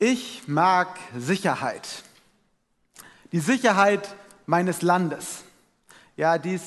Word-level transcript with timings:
Ich 0.00 0.46
mag 0.46 0.96
Sicherheit. 1.16 2.04
Die 3.32 3.40
Sicherheit 3.40 4.14
meines 4.46 4.80
Landes. 4.82 5.42
Ja, 6.16 6.38
dies 6.38 6.62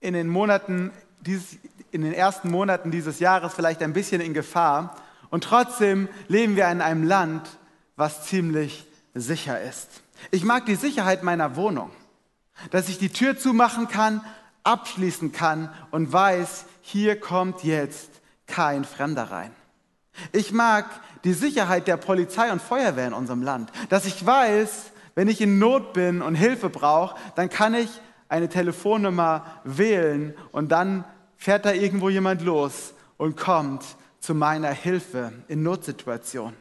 in 0.00 0.12
den 0.12 0.28
Monaten, 0.28 0.90
dies, 1.20 1.56
in 1.90 2.02
den 2.02 2.12
ersten 2.12 2.50
Monaten 2.50 2.90
dieses 2.90 3.20
Jahres 3.20 3.54
vielleicht 3.54 3.82
ein 3.82 3.94
bisschen 3.94 4.20
in 4.20 4.34
Gefahr. 4.34 4.96
Und 5.30 5.44
trotzdem 5.44 6.10
leben 6.28 6.56
wir 6.56 6.68
in 6.68 6.82
einem 6.82 7.04
Land, 7.04 7.48
was 7.96 8.26
ziemlich 8.26 8.86
sicher 9.14 9.58
ist. 9.58 9.88
Ich 10.30 10.44
mag 10.44 10.66
die 10.66 10.74
Sicherheit 10.74 11.22
meiner 11.22 11.56
Wohnung, 11.56 11.90
dass 12.70 12.90
ich 12.90 12.98
die 12.98 13.08
Tür 13.08 13.38
zumachen 13.38 13.88
kann, 13.88 14.22
abschließen 14.62 15.32
kann 15.32 15.72
und 15.90 16.12
weiß, 16.12 16.66
hier 16.82 17.18
kommt 17.18 17.64
jetzt 17.64 18.10
kein 18.46 18.84
Fremder 18.84 19.30
rein. 19.30 19.54
Ich 20.32 20.52
mag 20.52 20.86
die 21.24 21.32
Sicherheit 21.32 21.86
der 21.86 21.96
Polizei 21.96 22.50
und 22.50 22.62
Feuerwehr 22.62 23.08
in 23.08 23.12
unserem 23.12 23.42
Land, 23.42 23.70
dass 23.88 24.06
ich 24.06 24.24
weiß, 24.24 24.92
wenn 25.14 25.28
ich 25.28 25.40
in 25.40 25.58
Not 25.58 25.92
bin 25.92 26.22
und 26.22 26.34
Hilfe 26.34 26.70
brauche, 26.70 27.16
dann 27.34 27.50
kann 27.50 27.74
ich 27.74 27.90
eine 28.28 28.48
Telefonnummer 28.48 29.44
wählen 29.64 30.34
und 30.52 30.70
dann 30.70 31.04
fährt 31.36 31.64
da 31.64 31.72
irgendwo 31.72 32.08
jemand 32.08 32.42
los 32.42 32.94
und 33.16 33.36
kommt 33.36 33.84
zu 34.20 34.34
meiner 34.34 34.70
Hilfe 34.70 35.32
in 35.48 35.62
Notsituationen. 35.62 36.56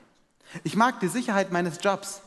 Ich 0.63 0.75
mag 0.75 0.99
die 0.99 1.07
Sicherheit 1.07 1.51
meines 1.51 1.77
Jobs, 1.81 2.21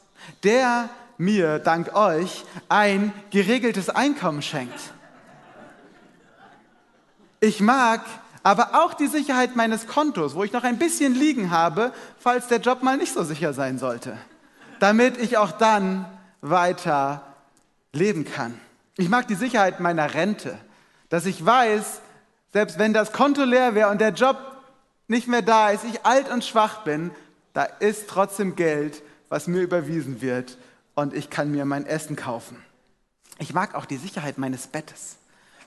der 0.44 0.88
mir 1.18 1.58
dank 1.58 1.94
euch 1.94 2.44
ein 2.68 3.12
geregeltes 3.30 3.90
Einkommen 3.90 4.42
schenkt. 4.42 4.92
Ich 7.40 7.60
mag 7.60 8.02
aber 8.42 8.82
auch 8.82 8.94
die 8.94 9.06
Sicherheit 9.06 9.56
meines 9.56 9.86
Kontos, 9.86 10.34
wo 10.34 10.44
ich 10.44 10.52
noch 10.52 10.64
ein 10.64 10.78
bisschen 10.78 11.14
liegen 11.14 11.50
habe, 11.50 11.92
falls 12.18 12.48
der 12.48 12.60
Job 12.60 12.82
mal 12.82 12.96
nicht 12.96 13.12
so 13.12 13.22
sicher 13.22 13.52
sein 13.52 13.78
sollte, 13.78 14.16
damit 14.80 15.16
ich 15.18 15.38
auch 15.38 15.52
dann 15.52 16.06
weiter 16.40 17.22
leben 17.92 18.24
kann. 18.24 18.58
Ich 18.96 19.08
mag 19.08 19.28
die 19.28 19.34
Sicherheit 19.34 19.80
meiner 19.80 20.14
Rente, 20.14 20.58
dass 21.08 21.26
ich 21.26 21.44
weiß, 21.44 22.00
selbst 22.52 22.78
wenn 22.78 22.92
das 22.92 23.12
Konto 23.12 23.44
leer 23.44 23.74
wäre 23.74 23.90
und 23.90 24.00
der 24.00 24.12
Job 24.12 24.36
nicht 25.08 25.28
mehr 25.28 25.42
da 25.42 25.70
ist, 25.70 25.84
ich 25.84 26.04
alt 26.04 26.30
und 26.30 26.44
schwach 26.44 26.84
bin, 26.84 27.10
da 27.52 27.64
ist 27.64 28.08
trotzdem 28.08 28.56
Geld, 28.56 29.02
was 29.28 29.46
mir 29.46 29.60
überwiesen 29.60 30.20
wird 30.20 30.58
und 30.94 31.14
ich 31.14 31.30
kann 31.30 31.50
mir 31.50 31.64
mein 31.64 31.86
Essen 31.86 32.16
kaufen. 32.16 32.62
Ich 33.38 33.54
mag 33.54 33.74
auch 33.74 33.84
die 33.84 33.96
Sicherheit 33.96 34.38
meines 34.38 34.66
Bettes. 34.66 35.16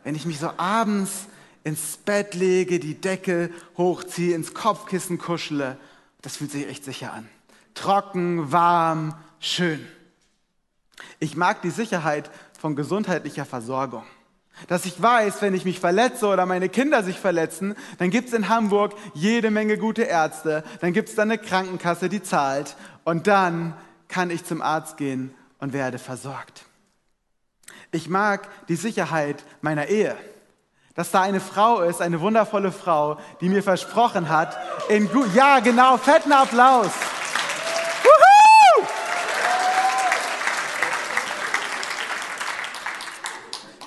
Wenn 0.03 0.15
ich 0.15 0.25
mich 0.25 0.39
so 0.39 0.51
abends 0.57 1.25
ins 1.65 1.97
Bett 1.97 2.35
lege, 2.35 2.79
die 2.79 2.93
Decke 3.01 3.49
hochziehe, 3.75 4.35
ins 4.35 4.53
Kopfkissen 4.53 5.17
kuschele. 5.17 5.77
Das 6.21 6.37
fühlt 6.37 6.51
sich 6.51 6.69
echt 6.69 6.85
sicher 6.85 7.11
an. 7.11 7.27
Trocken, 7.73 8.51
warm, 8.51 9.15
schön. 9.39 9.85
Ich 11.19 11.35
mag 11.35 11.63
die 11.63 11.71
Sicherheit 11.71 12.29
von 12.57 12.75
gesundheitlicher 12.75 13.45
Versorgung. 13.45 14.03
Dass 14.67 14.85
ich 14.85 15.01
weiß, 15.01 15.41
wenn 15.41 15.55
ich 15.55 15.65
mich 15.65 15.79
verletze 15.79 16.27
oder 16.27 16.45
meine 16.45 16.69
Kinder 16.69 17.03
sich 17.03 17.19
verletzen, 17.19 17.75
dann 17.97 18.11
gibt 18.11 18.29
es 18.29 18.33
in 18.35 18.47
Hamburg 18.47 18.93
jede 19.15 19.49
Menge 19.49 19.77
gute 19.77 20.03
Ärzte, 20.03 20.63
dann 20.81 20.93
gibt 20.93 21.09
es 21.09 21.15
da 21.15 21.23
eine 21.23 21.39
Krankenkasse, 21.39 22.09
die 22.09 22.21
zahlt 22.21 22.77
und 23.03 23.27
dann 23.27 23.75
kann 24.07 24.29
ich 24.29 24.45
zum 24.45 24.61
Arzt 24.61 24.97
gehen 24.97 25.33
und 25.57 25.73
werde 25.73 25.97
versorgt. 25.97 26.65
Ich 27.91 28.07
mag 28.07 28.47
die 28.67 28.75
Sicherheit 28.75 29.43
meiner 29.61 29.87
Ehe 29.87 30.15
dass 30.95 31.11
da 31.11 31.21
eine 31.21 31.41
Frau 31.41 31.81
ist, 31.81 32.01
eine 32.01 32.21
wundervolle 32.21 32.71
Frau, 32.71 33.19
die 33.41 33.49
mir 33.49 33.61
versprochen 33.61 34.29
hat, 34.29 34.57
in 34.89 35.09
ja 35.33 35.59
genau, 35.59 35.97
fetten 35.97 36.31
Applaus. 36.31 36.91
Woohoo! 38.03 38.87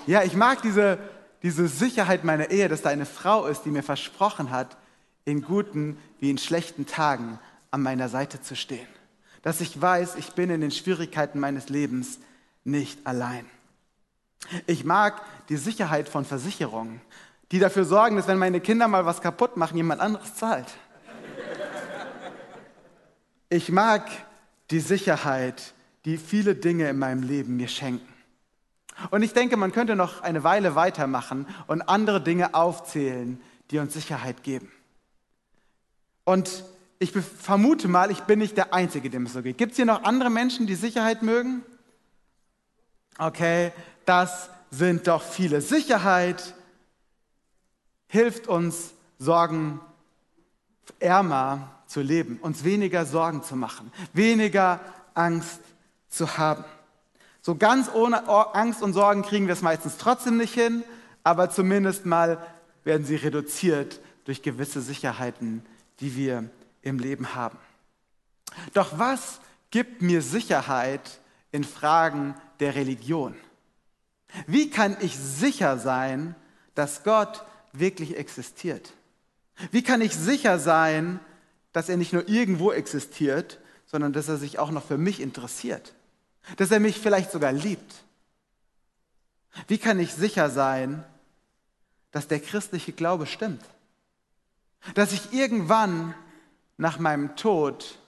Ja, 0.06 0.22
ich 0.22 0.34
mag 0.34 0.60
diese, 0.60 0.98
diese 1.42 1.66
Sicherheit 1.66 2.24
meiner 2.24 2.50
Ehe, 2.50 2.68
dass 2.68 2.82
da 2.82 2.90
eine 2.90 3.06
Frau 3.06 3.46
ist, 3.46 3.62
die 3.62 3.70
mir 3.70 3.82
versprochen 3.82 4.50
hat, 4.50 4.76
in 5.24 5.42
guten 5.42 5.98
wie 6.20 6.30
in 6.30 6.38
schlechten 6.38 6.86
Tagen 6.86 7.38
an 7.70 7.82
meiner 7.82 8.10
Seite 8.10 8.42
zu 8.42 8.54
stehen. 8.54 8.86
Dass 9.42 9.62
ich 9.62 9.80
weiß, 9.80 10.16
ich 10.16 10.32
bin 10.32 10.50
in 10.50 10.60
den 10.60 10.70
Schwierigkeiten 10.70 11.40
meines 11.40 11.70
Lebens 11.70 12.18
nicht 12.64 13.06
allein. 13.06 13.46
Ich 14.66 14.84
mag 14.84 15.22
die 15.48 15.56
Sicherheit 15.56 16.08
von 16.08 16.24
Versicherungen, 16.24 17.00
die 17.50 17.58
dafür 17.58 17.84
sorgen, 17.84 18.16
dass 18.16 18.28
wenn 18.28 18.38
meine 18.38 18.60
Kinder 18.60 18.88
mal 18.88 19.06
was 19.06 19.20
kaputt 19.20 19.56
machen, 19.56 19.76
jemand 19.76 20.00
anderes 20.00 20.34
zahlt. 20.34 20.68
Ich 23.48 23.70
mag 23.70 24.10
die 24.70 24.80
Sicherheit, 24.80 25.72
die 26.04 26.18
viele 26.18 26.54
Dinge 26.54 26.88
in 26.88 26.98
meinem 26.98 27.22
Leben 27.22 27.56
mir 27.56 27.68
schenken. 27.68 28.06
Und 29.10 29.22
ich 29.22 29.32
denke, 29.32 29.56
man 29.56 29.72
könnte 29.72 29.96
noch 29.96 30.22
eine 30.22 30.44
Weile 30.44 30.74
weitermachen 30.74 31.46
und 31.66 31.82
andere 31.82 32.20
Dinge 32.20 32.54
aufzählen, 32.54 33.40
die 33.70 33.78
uns 33.78 33.94
Sicherheit 33.94 34.42
geben. 34.42 34.70
Und 36.24 36.64
ich 36.98 37.12
vermute 37.12 37.88
mal, 37.88 38.10
ich 38.10 38.20
bin 38.20 38.40
nicht 38.40 38.56
der 38.56 38.74
Einzige, 38.74 39.08
dem 39.08 39.26
es 39.26 39.32
so 39.32 39.42
geht. 39.42 39.56
Gibt 39.56 39.72
es 39.72 39.76
hier 39.76 39.86
noch 39.86 40.02
andere 40.02 40.30
Menschen, 40.30 40.66
die 40.66 40.74
Sicherheit 40.74 41.22
mögen? 41.22 41.62
Okay, 43.18 43.72
das 44.08 44.50
sind 44.70 45.06
doch 45.06 45.22
viele. 45.22 45.60
Sicherheit 45.60 46.54
hilft 48.06 48.46
uns, 48.46 48.94
Sorgen 49.18 49.80
ärmer 51.00 51.70
zu 51.86 52.00
leben, 52.00 52.38
uns 52.38 52.64
weniger 52.64 53.04
Sorgen 53.04 53.42
zu 53.42 53.56
machen, 53.56 53.92
weniger 54.12 54.80
Angst 55.14 55.60
zu 56.08 56.38
haben. 56.38 56.64
So 57.40 57.56
ganz 57.56 57.90
ohne 57.92 58.28
Angst 58.28 58.82
und 58.82 58.92
Sorgen 58.92 59.22
kriegen 59.22 59.46
wir 59.46 59.54
es 59.54 59.62
meistens 59.62 59.96
trotzdem 59.96 60.36
nicht 60.36 60.54
hin, 60.54 60.84
aber 61.24 61.50
zumindest 61.50 62.06
mal 62.06 62.38
werden 62.84 63.04
sie 63.04 63.16
reduziert 63.16 64.00
durch 64.24 64.42
gewisse 64.42 64.80
Sicherheiten, 64.80 65.64
die 66.00 66.16
wir 66.16 66.48
im 66.82 66.98
Leben 66.98 67.34
haben. 67.34 67.58
Doch 68.72 68.98
was 68.98 69.40
gibt 69.70 70.00
mir 70.02 70.22
Sicherheit 70.22 71.20
in 71.52 71.64
Fragen 71.64 72.34
der 72.60 72.74
Religion? 72.74 73.34
Wie 74.46 74.70
kann 74.70 74.96
ich 75.00 75.16
sicher 75.16 75.78
sein, 75.78 76.34
dass 76.74 77.02
Gott 77.02 77.44
wirklich 77.72 78.16
existiert? 78.16 78.92
Wie 79.70 79.82
kann 79.82 80.00
ich 80.00 80.14
sicher 80.14 80.58
sein, 80.58 81.20
dass 81.72 81.88
er 81.88 81.96
nicht 81.96 82.12
nur 82.12 82.28
irgendwo 82.28 82.72
existiert, 82.72 83.58
sondern 83.86 84.12
dass 84.12 84.28
er 84.28 84.36
sich 84.36 84.58
auch 84.58 84.70
noch 84.70 84.84
für 84.84 84.98
mich 84.98 85.20
interessiert? 85.20 85.94
Dass 86.56 86.70
er 86.70 86.80
mich 86.80 86.98
vielleicht 86.98 87.32
sogar 87.32 87.52
liebt? 87.52 88.04
Wie 89.66 89.78
kann 89.78 89.98
ich 89.98 90.12
sicher 90.12 90.50
sein, 90.50 91.04
dass 92.12 92.28
der 92.28 92.40
christliche 92.40 92.92
Glaube 92.92 93.26
stimmt? 93.26 93.64
Dass 94.94 95.12
ich 95.12 95.32
irgendwann 95.32 96.14
nach 96.76 96.98
meinem 96.98 97.34
Tod 97.34 97.98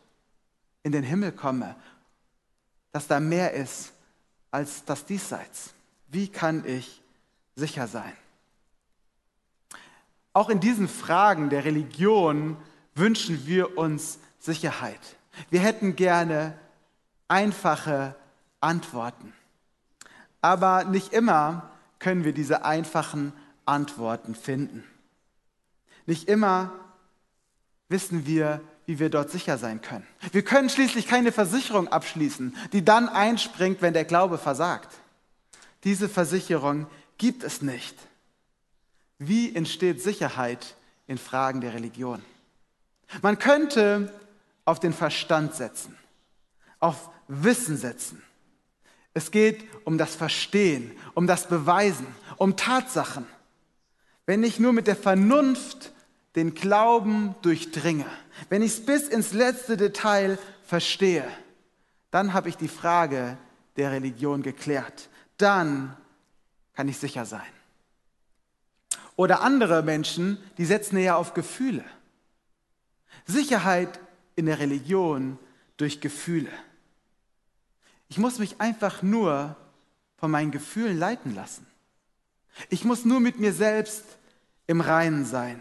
in 0.83 0.93
den 0.93 1.03
Himmel 1.03 1.33
komme, 1.33 1.75
dass 2.93 3.07
da 3.07 3.21
mehr 3.21 3.53
ist 3.55 3.93
als 4.51 4.85
das 4.85 5.05
Diesseits. 5.05 5.75
Wie 6.11 6.29
kann 6.29 6.65
ich 6.67 7.03
sicher 7.55 7.87
sein? 7.87 8.13
Auch 10.33 10.49
in 10.49 10.61
diesen 10.61 10.89
Fragen 10.89 11.51
der 11.51 11.65
Religion 11.65 12.57
wünschen 12.95 13.47
wir 13.47 13.79
uns 13.79 14.19
Sicherheit. 14.39 15.01
Wir 15.51 15.61
hätten 15.61 15.97
gerne 15.97 16.59
einfache 17.29 18.15
Antworten. 18.61 19.33
Aber 20.41 20.85
nicht 20.85 21.13
immer 21.13 21.71
können 21.99 22.25
wir 22.25 22.33
diese 22.33 22.65
einfachen 22.65 23.33
Antworten 23.65 24.35
finden. 24.35 24.85
Nicht 26.07 26.29
immer 26.29 26.73
wissen 27.89 28.27
wir, 28.27 28.61
wie 28.87 28.99
wir 28.99 29.11
dort 29.11 29.31
sicher 29.31 29.59
sein 29.59 29.81
können. 29.81 30.07
Wir 30.33 30.43
können 30.43 30.71
schließlich 30.71 31.07
keine 31.07 31.31
Versicherung 31.31 31.89
abschließen, 31.89 32.57
die 32.73 32.85
dann 32.85 33.09
einspringt, 33.09 33.83
wenn 33.83 33.93
der 33.93 34.05
Glaube 34.05 34.39
versagt. 34.39 35.00
Diese 35.85 36.09
Versicherung 36.09 36.87
gibt 37.19 37.43
es 37.43 37.63
nicht. 37.63 37.97
Wie 39.19 39.55
entsteht 39.55 40.03
Sicherheit 40.03 40.77
in 41.07 41.19
Fragen 41.19 41.61
der 41.61 41.75
Religion? 41.75 42.23
Man 43.23 43.39
könnte 43.39 44.13
auf 44.65 44.81
den 44.81 44.93
Verstand 44.93 45.55
setzen, 45.55 45.97
auf 46.79 47.11
Wissen 47.29 47.77
setzen. 47.77 48.23
Es 49.13 49.31
geht 49.31 49.65
um 49.85 49.99
das 49.99 50.15
Verstehen, 50.15 50.93
um 51.15 51.27
das 51.27 51.49
Beweisen, 51.49 52.07
um 52.37 52.57
Tatsachen. 52.57 53.27
Wenn 54.27 54.45
ich 54.45 54.61
nur 54.61 54.73
mit 54.73 54.87
der 54.87 54.97
Vernunft 54.97 55.93
den 56.37 56.55
Glauben 56.55 57.35
durchdringe, 57.43 58.07
wenn 58.49 58.63
ich 58.63 58.73
es 58.73 58.87
bis 58.87 59.09
ins 59.09 59.33
letzte 59.33 59.77
Detail 59.77 60.39
verstehe, 60.65 61.27
dann 62.11 62.33
habe 62.33 62.49
ich 62.49 62.57
die 62.57 62.69
Frage 62.69 63.37
der 63.77 63.91
Religion 63.91 64.43
geklärt 64.43 65.09
dann 65.41 65.97
kann 66.75 66.89
ich 66.89 66.99
sicher 66.99 67.25
sein. 67.27 67.43
Oder 69.17 69.43
andere 69.43 69.83
Menschen, 69.83 70.39
die 70.57 70.65
setzen 70.65 70.97
eher 70.97 71.17
auf 71.17 71.35
Gefühle. 71.35 71.85
Sicherheit 73.27 74.01
in 74.37 74.47
der 74.47 74.59
Religion, 74.59 75.39
durch 75.77 76.01
Gefühle. 76.01 76.51
Ich 78.09 78.19
muss 78.19 78.39
mich 78.39 78.61
einfach 78.61 79.03
nur 79.03 79.57
von 80.17 80.31
meinen 80.31 80.51
Gefühlen 80.51 80.99
leiten 80.99 81.35
lassen. 81.35 81.67
Ich 82.69 82.85
muss 82.85 83.05
nur 83.05 83.21
mit 83.21 83.39
mir 83.39 83.53
selbst 83.53 84.05
im 84.67 84.81
Reinen 84.81 85.25
sein. 85.25 85.61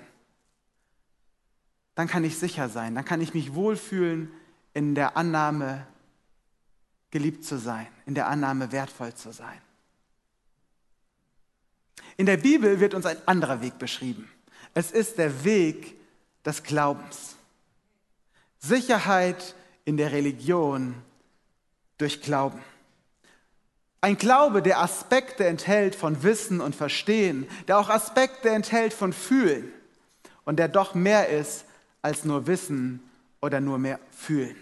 Dann 1.95 2.07
kann 2.07 2.23
ich 2.23 2.37
sicher 2.37 2.69
sein, 2.69 2.95
dann 2.95 3.05
kann 3.05 3.21
ich 3.21 3.33
mich 3.33 3.53
wohlfühlen 3.53 4.31
in 4.73 4.95
der 4.95 5.17
Annahme, 5.17 5.85
geliebt 7.11 7.43
zu 7.43 7.57
sein, 7.57 7.87
in 8.05 8.15
der 8.15 8.27
Annahme, 8.27 8.71
wertvoll 8.71 9.13
zu 9.13 9.31
sein. 9.31 9.61
In 12.17 12.25
der 12.25 12.37
Bibel 12.37 12.79
wird 12.79 12.93
uns 12.93 13.05
ein 13.05 13.17
anderer 13.25 13.61
Weg 13.61 13.79
beschrieben. 13.79 14.29
Es 14.73 14.91
ist 14.91 15.17
der 15.17 15.43
Weg 15.43 15.95
des 16.45 16.63
Glaubens. 16.63 17.35
Sicherheit 18.59 19.55
in 19.85 19.97
der 19.97 20.11
Religion 20.11 20.95
durch 21.97 22.21
Glauben. 22.21 22.61
Ein 24.01 24.17
Glaube, 24.17 24.61
der 24.61 24.79
Aspekte 24.79 25.45
enthält 25.45 25.95
von 25.95 26.23
Wissen 26.23 26.61
und 26.61 26.75
Verstehen, 26.75 27.47
der 27.67 27.79
auch 27.79 27.89
Aspekte 27.89 28.49
enthält 28.49 28.93
von 28.93 29.11
Fühlen 29.11 29.71
und 30.45 30.57
der 30.57 30.69
doch 30.69 30.95
mehr 30.95 31.29
ist 31.29 31.65
als 32.01 32.23
nur 32.23 32.47
Wissen 32.47 33.01
oder 33.41 33.59
nur 33.59 33.77
mehr 33.77 33.99
Fühlen. 34.11 34.55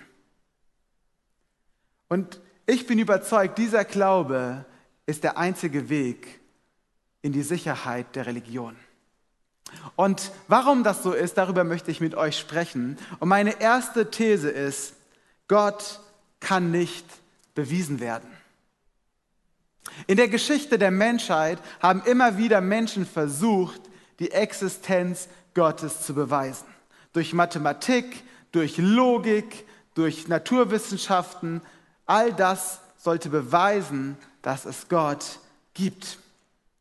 Und 2.08 2.40
ich 2.66 2.88
bin 2.88 3.00
überzeugt, 3.00 3.58
dieser 3.58 3.86
Glaube 3.86 4.66
ist 5.06 5.24
der 5.24 5.38
einzige 5.38 5.90
Weg 5.90 6.40
in 7.28 7.34
die 7.34 7.44
Sicherheit 7.44 8.16
der 8.16 8.26
Religion. 8.26 8.78
Und 9.98 10.32
warum 10.48 10.86
das 10.86 11.04
so 11.04 11.12
ist, 11.12 11.38
darüber 11.38 11.66
möchte 11.66 11.92
ich 11.92 12.00
mit 12.00 12.16
euch 12.16 12.40
sprechen. 12.40 12.98
Und 13.20 13.28
meine 13.28 13.60
erste 13.60 14.10
These 14.10 14.50
ist, 14.50 14.94
Gott 15.50 16.00
kann 16.40 16.72
nicht 16.72 17.06
bewiesen 17.54 18.00
werden. 18.00 18.30
In 20.08 20.16
der 20.16 20.30
Geschichte 20.30 20.80
der 20.80 20.90
Menschheit 20.90 21.60
haben 21.82 22.02
immer 22.06 22.38
wieder 22.38 22.62
Menschen 22.62 23.06
versucht, 23.06 23.82
die 24.20 24.32
Existenz 24.32 25.28
Gottes 25.54 26.04
zu 26.04 26.14
beweisen. 26.14 26.68
Durch 27.12 27.34
Mathematik, 27.34 28.24
durch 28.54 28.78
Logik, 28.78 29.66
durch 29.96 30.30
Naturwissenschaften. 30.30 31.62
All 32.06 32.32
das 32.32 32.80
sollte 32.98 33.28
beweisen, 33.28 34.18
dass 34.42 34.64
es 34.64 34.88
Gott 34.88 35.40
gibt. 35.74 36.20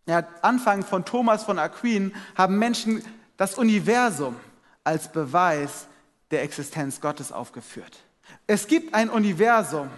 Ja, 0.06 0.25
Anfang 0.43 0.85
von 0.85 1.05
Thomas 1.05 1.43
von 1.44 1.58
Aquin 1.58 2.14
haben 2.37 2.58
Menschen 2.58 3.05
das 3.37 3.58
Universum 3.58 4.37
als 4.85 5.11
Beweis 5.11 5.88
der 6.31 6.43
Existenz 6.43 7.00
Gottes 7.00 7.32
aufgeführt. 7.32 7.99
Es 8.47 8.69
gibt 8.69 8.94
ein 8.94 9.11
Universum, 9.11 9.91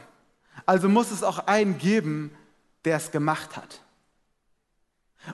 also 0.67 0.89
muss 0.89 1.11
es 1.11 1.23
auch 1.23 1.47
einen 1.47 1.79
geben, 1.79 2.35
der 2.85 2.97
es 2.97 3.11
gemacht 3.11 3.57
hat. 3.57 3.83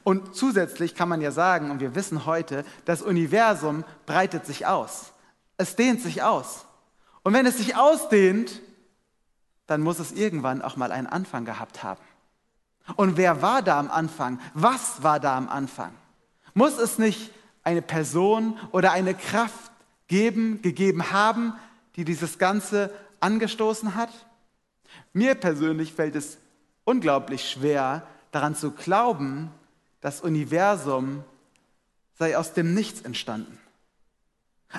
Und 0.03 0.35
zusätzlich 0.35 0.97
kann 0.97 1.09
man 1.09 1.21
ja 1.21 1.31
sagen, 1.31 1.71
und 1.71 1.79
wir 1.79 1.95
wissen 1.95 2.27
heute, 2.27 2.65
das 2.85 3.01
Universum 3.01 3.85
breitet 4.07 4.45
sich 4.45 4.67
aus. 4.67 5.13
Es 5.57 5.77
dehnt 5.77 6.01
sich 6.01 6.23
aus. 6.23 6.67
Und 7.23 7.33
wenn 7.33 7.47
es 7.47 7.59
sich 7.59 7.77
ausdehnt, 7.77 8.61
dann 9.69 9.83
muss 9.83 10.01
es 10.01 10.11
irgendwann 10.11 10.63
auch 10.63 10.77
mal 10.77 10.91
einen 10.91 11.07
Anfang 11.07 11.45
gehabt 11.45 11.85
haben. 11.85 12.01
Und 12.97 13.17
wer 13.17 13.43
war 13.43 13.63
da 13.63 13.79
am 13.79 13.91
Anfang? 13.91 14.41
Was 14.53 15.03
war 15.03 15.21
da 15.21 15.37
am 15.37 15.49
Anfang? 15.49 15.93
Muss 16.53 16.79
es 16.79 16.99
nicht 16.99 17.31
eine 17.63 17.83
Person 17.83 18.59
oder 18.73 18.93
eine 18.93 19.15
Kraft 19.15 19.73
geben, 20.07 20.61
gegeben 20.63 21.11
haben, 21.11 21.55
die 21.97 22.05
dieses 22.05 22.39
Ganze 22.39 22.91
angestoßen 23.21 23.95
hat? 23.95 24.11
Mir 25.13 25.35
persönlich 25.35 25.93
fällt 25.93 26.15
es 26.15 26.39
unglaublich 26.85 27.49
schwer, 27.49 28.07
daran 28.31 28.55
zu 28.55 28.73
glauben, 28.73 29.51
das 30.01 30.21
Universum 30.21 31.25
sei 32.19 32.37
aus 32.37 32.53
dem 32.53 32.75
Nichts 32.75 33.01
entstanden. 33.01 33.59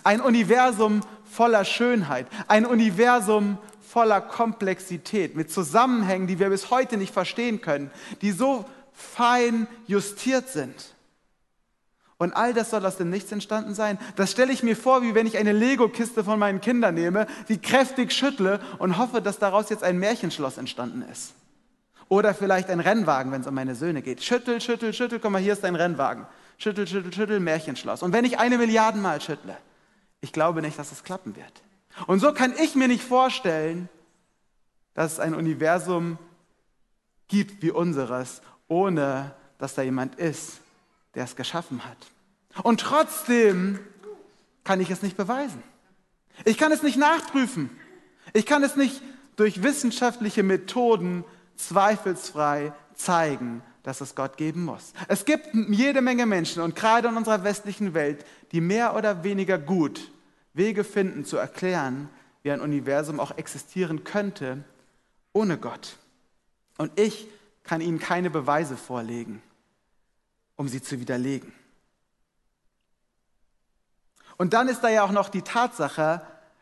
Ein 0.03 0.21
Universum 0.21 1.01
voller 1.23 1.65
Schönheit, 1.65 2.27
ein 2.47 2.65
Universum 2.65 3.57
voller 3.81 4.21
Komplexität, 4.21 5.35
mit 5.35 5.51
Zusammenhängen, 5.51 6.27
die 6.27 6.39
wir 6.39 6.49
bis 6.49 6.69
heute 6.69 6.97
nicht 6.97 7.13
verstehen 7.13 7.61
können, 7.61 7.91
die 8.21 8.31
so 8.31 8.65
fein 8.93 9.67
justiert 9.87 10.49
sind. 10.49 10.95
Und 12.17 12.33
all 12.33 12.53
das 12.53 12.69
soll 12.69 12.85
aus 12.85 12.97
dem 12.97 13.09
Nichts 13.09 13.31
entstanden 13.31 13.73
sein. 13.73 13.97
Das 14.15 14.31
stelle 14.31 14.53
ich 14.53 14.63
mir 14.63 14.77
vor, 14.77 15.01
wie 15.01 15.15
wenn 15.15 15.27
ich 15.27 15.37
eine 15.37 15.51
Lego-Kiste 15.51 16.23
von 16.23 16.39
meinen 16.39 16.61
Kindern 16.61 16.95
nehme, 16.95 17.27
die 17.49 17.57
kräftig 17.57 18.13
schüttle 18.13 18.61
und 18.79 18.97
hoffe, 18.97 19.21
dass 19.21 19.37
daraus 19.37 19.69
jetzt 19.69 19.83
ein 19.83 19.97
Märchenschloss 19.97 20.57
entstanden 20.57 21.03
ist. 21.11 21.33
Oder 22.07 22.33
vielleicht 22.33 22.69
ein 22.69 22.79
Rennwagen, 22.79 23.31
wenn 23.31 23.41
es 23.41 23.47
um 23.47 23.55
meine 23.55 23.75
Söhne 23.75 24.01
geht. 24.01 24.23
Schüttel, 24.23 24.61
schüttel, 24.61 24.93
schüttel, 24.93 25.19
komm 25.19 25.33
mal, 25.33 25.41
hier 25.41 25.53
ist 25.53 25.63
dein 25.63 25.75
Rennwagen. 25.75 26.25
Schüttel, 26.57 26.87
schüttel, 26.87 27.13
schüttel, 27.13 27.39
Märchenschloss. 27.41 28.01
Und 28.01 28.13
wenn 28.13 28.23
ich 28.23 28.39
eine 28.39 28.57
Milliarde 28.57 28.97
Mal 28.97 29.19
schüttle, 29.19 29.57
ich 30.25 30.33
glaube 30.33 30.63
nicht, 30.63 30.79
dass 30.79 30.91
es 30.91 31.03
klappen 31.03 31.35
wird. 31.35 31.61
Und 32.07 32.19
so 32.19 32.33
kann 32.33 32.55
ich 32.57 32.73
mir 32.73 32.87
nicht 32.87 33.03
vorstellen, 33.03 33.89
dass 34.95 35.13
es 35.13 35.19
ein 35.19 35.35
Universum 35.35 36.17
gibt 37.27 37.61
wie 37.61 37.69
unseres, 37.69 38.41
ohne 38.67 39.35
dass 39.59 39.75
da 39.75 39.83
jemand 39.83 40.15
ist, 40.15 40.61
der 41.13 41.25
es 41.25 41.35
geschaffen 41.35 41.85
hat. 41.85 41.97
Und 42.63 42.79
trotzdem 42.79 43.77
kann 44.63 44.81
ich 44.81 44.89
es 44.89 45.03
nicht 45.03 45.15
beweisen. 45.15 45.61
Ich 46.43 46.57
kann 46.57 46.71
es 46.71 46.81
nicht 46.81 46.97
nachprüfen. 46.97 47.69
Ich 48.33 48.47
kann 48.47 48.63
es 48.63 48.75
nicht 48.75 49.03
durch 49.35 49.61
wissenschaftliche 49.61 50.41
Methoden 50.41 51.23
zweifelsfrei 51.55 52.73
zeigen, 52.95 53.61
dass 53.83 54.01
es 54.01 54.15
Gott 54.15 54.37
geben 54.37 54.65
muss. 54.65 54.93
Es 55.07 55.25
gibt 55.25 55.49
jede 55.53 56.01
Menge 56.01 56.25
Menschen 56.25 56.63
und 56.63 56.75
gerade 56.75 57.09
in 57.09 57.15
unserer 57.15 57.43
westlichen 57.43 57.93
Welt, 57.93 58.25
die 58.53 58.59
mehr 58.59 58.95
oder 58.95 59.23
weniger 59.23 59.59
gut 59.59 60.09
Wege 60.55 60.83
finden 60.83 61.25
zu 61.25 61.37
erklären, 61.37 62.09
wie 62.43 62.51
ein 62.51 62.61
Universum 62.61 63.19
auch 63.19 63.37
existieren 63.37 64.03
könnte 64.03 64.63
ohne 65.33 65.57
Gott. 65.57 65.97
Und 66.77 66.97
ich 66.99 67.27
kann 67.63 67.81
ihnen 67.81 67.99
keine 67.99 68.29
Beweise 68.29 68.77
vorlegen, 68.77 69.41
um 70.55 70.67
sie 70.67 70.81
zu 70.81 70.99
widerlegen. 70.99 71.51
Und 74.37 74.53
dann 74.53 74.67
ist 74.67 74.81
da 74.81 74.89
ja 74.89 75.03
auch 75.03 75.11
noch 75.11 75.29
die 75.29 75.41
Tatsache, 75.41 76.21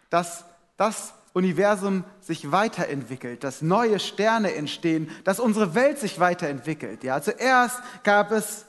dass 0.10 0.46
das 0.78 1.14
Universum 1.34 2.04
sich 2.22 2.52
weiterentwickelt, 2.52 3.44
dass 3.44 3.62
neue 3.62 4.00
Sterne 4.00 4.54
entstehen, 4.54 5.10
dass 5.24 5.40
unsere 5.40 5.74
Welt 5.76 6.00
sich 6.00 6.20
weiterentwickelt. 6.20 7.04
Ja, 7.04 7.22
zuerst 7.22 7.82
gab 8.04 8.32
es 8.32 8.66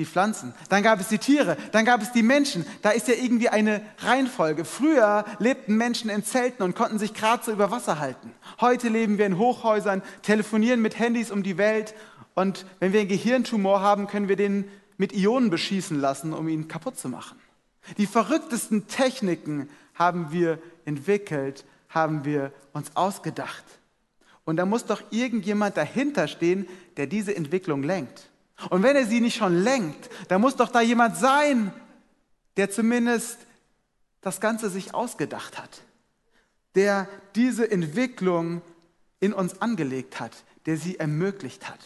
die 0.00 0.06
Pflanzen, 0.06 0.54
dann 0.70 0.82
gab 0.82 0.98
es 0.98 1.08
die 1.08 1.18
Tiere, 1.18 1.56
dann 1.72 1.84
gab 1.84 2.00
es 2.00 2.10
die 2.10 2.22
Menschen. 2.22 2.64
Da 2.82 2.90
ist 2.90 3.06
ja 3.06 3.14
irgendwie 3.14 3.50
eine 3.50 3.82
Reihenfolge. 3.98 4.64
Früher 4.64 5.24
lebten 5.38 5.76
Menschen 5.76 6.10
in 6.10 6.24
Zelten 6.24 6.62
und 6.62 6.74
konnten 6.74 6.98
sich 6.98 7.14
gerade 7.14 7.44
so 7.44 7.52
über 7.52 7.70
Wasser 7.70 8.00
halten. 8.00 8.32
Heute 8.60 8.88
leben 8.88 9.18
wir 9.18 9.26
in 9.26 9.36
Hochhäusern, 9.36 10.02
telefonieren 10.22 10.80
mit 10.80 10.98
Handys 10.98 11.30
um 11.30 11.42
die 11.42 11.58
Welt 11.58 11.94
und 12.34 12.64
wenn 12.78 12.94
wir 12.94 13.00
einen 13.00 13.08
Gehirntumor 13.10 13.82
haben, 13.82 14.06
können 14.06 14.28
wir 14.28 14.36
den 14.36 14.64
mit 14.96 15.12
Ionen 15.12 15.50
beschießen 15.50 16.00
lassen, 16.00 16.32
um 16.32 16.48
ihn 16.48 16.66
kaputt 16.66 16.98
zu 16.98 17.10
machen. 17.10 17.38
Die 17.98 18.06
verrücktesten 18.06 18.86
Techniken 18.86 19.68
haben 19.94 20.32
wir 20.32 20.58
entwickelt, 20.86 21.66
haben 21.90 22.24
wir 22.24 22.52
uns 22.72 22.96
ausgedacht. 22.96 23.64
Und 24.46 24.56
da 24.56 24.64
muss 24.64 24.86
doch 24.86 25.02
irgendjemand 25.10 25.76
dahinter 25.76 26.26
stehen, 26.26 26.66
der 26.96 27.06
diese 27.06 27.36
Entwicklung 27.36 27.82
lenkt. 27.82 28.29
Und 28.68 28.82
wenn 28.82 28.96
er 28.96 29.06
sie 29.06 29.20
nicht 29.20 29.36
schon 29.36 29.54
lenkt, 29.56 30.10
dann 30.28 30.40
muss 30.40 30.56
doch 30.56 30.68
da 30.68 30.80
jemand 30.80 31.16
sein, 31.16 31.72
der 32.56 32.70
zumindest 32.70 33.38
das 34.20 34.40
Ganze 34.40 34.68
sich 34.68 34.94
ausgedacht 34.94 35.58
hat, 35.58 35.82
der 36.74 37.08
diese 37.34 37.70
Entwicklung 37.70 38.60
in 39.18 39.32
uns 39.32 39.62
angelegt 39.62 40.20
hat, 40.20 40.44
der 40.66 40.76
sie 40.76 40.98
ermöglicht 40.98 41.68
hat. 41.68 41.80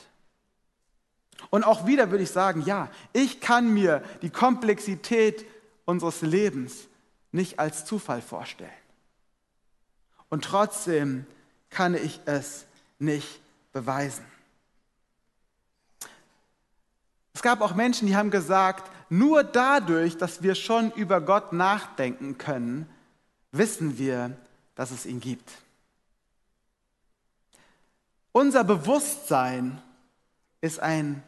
Und 1.50 1.64
auch 1.64 1.87
wieder 1.87 2.11
würde 2.11 2.25
ich 2.25 2.31
sagen, 2.31 2.62
ja, 2.62 2.90
ich 3.12 3.40
kann 3.40 3.73
mir 3.73 4.02
die 4.23 4.31
Komplexität 4.31 5.47
unseres 5.85 6.23
Lebens 6.23 6.88
nicht 7.33 7.59
als 7.59 7.85
Zufall 7.85 8.23
vorstellen. 8.23 8.71
Und 10.28 10.45
trotzdem 10.45 11.26
kann 11.71 11.95
ich 11.95 12.21
es 12.25 12.66
nicht 12.99 13.40
beweisen. 13.73 14.25
Es 17.35 17.43
gab 17.43 17.61
auch 17.61 17.75
Menschen, 17.75 18.07
die 18.07 18.17
haben 18.17 18.31
gesagt, 18.31 18.91
nur 19.11 19.45
dadurch, 19.45 20.17
dass 20.17 20.43
wir 20.43 20.55
schon 20.55 20.91
über 20.93 21.21
Gott 21.21 21.53
nachdenken 21.53 22.38
können, 22.38 22.88
wissen 23.53 23.99
wir, 23.99 24.37
dass 24.75 24.91
es 24.91 25.05
ihn 25.05 25.21
gibt. 25.21 25.50
Unser 28.33 28.64
Bewusstsein 28.64 29.81
ist 30.61 30.81
ein, 30.81 31.23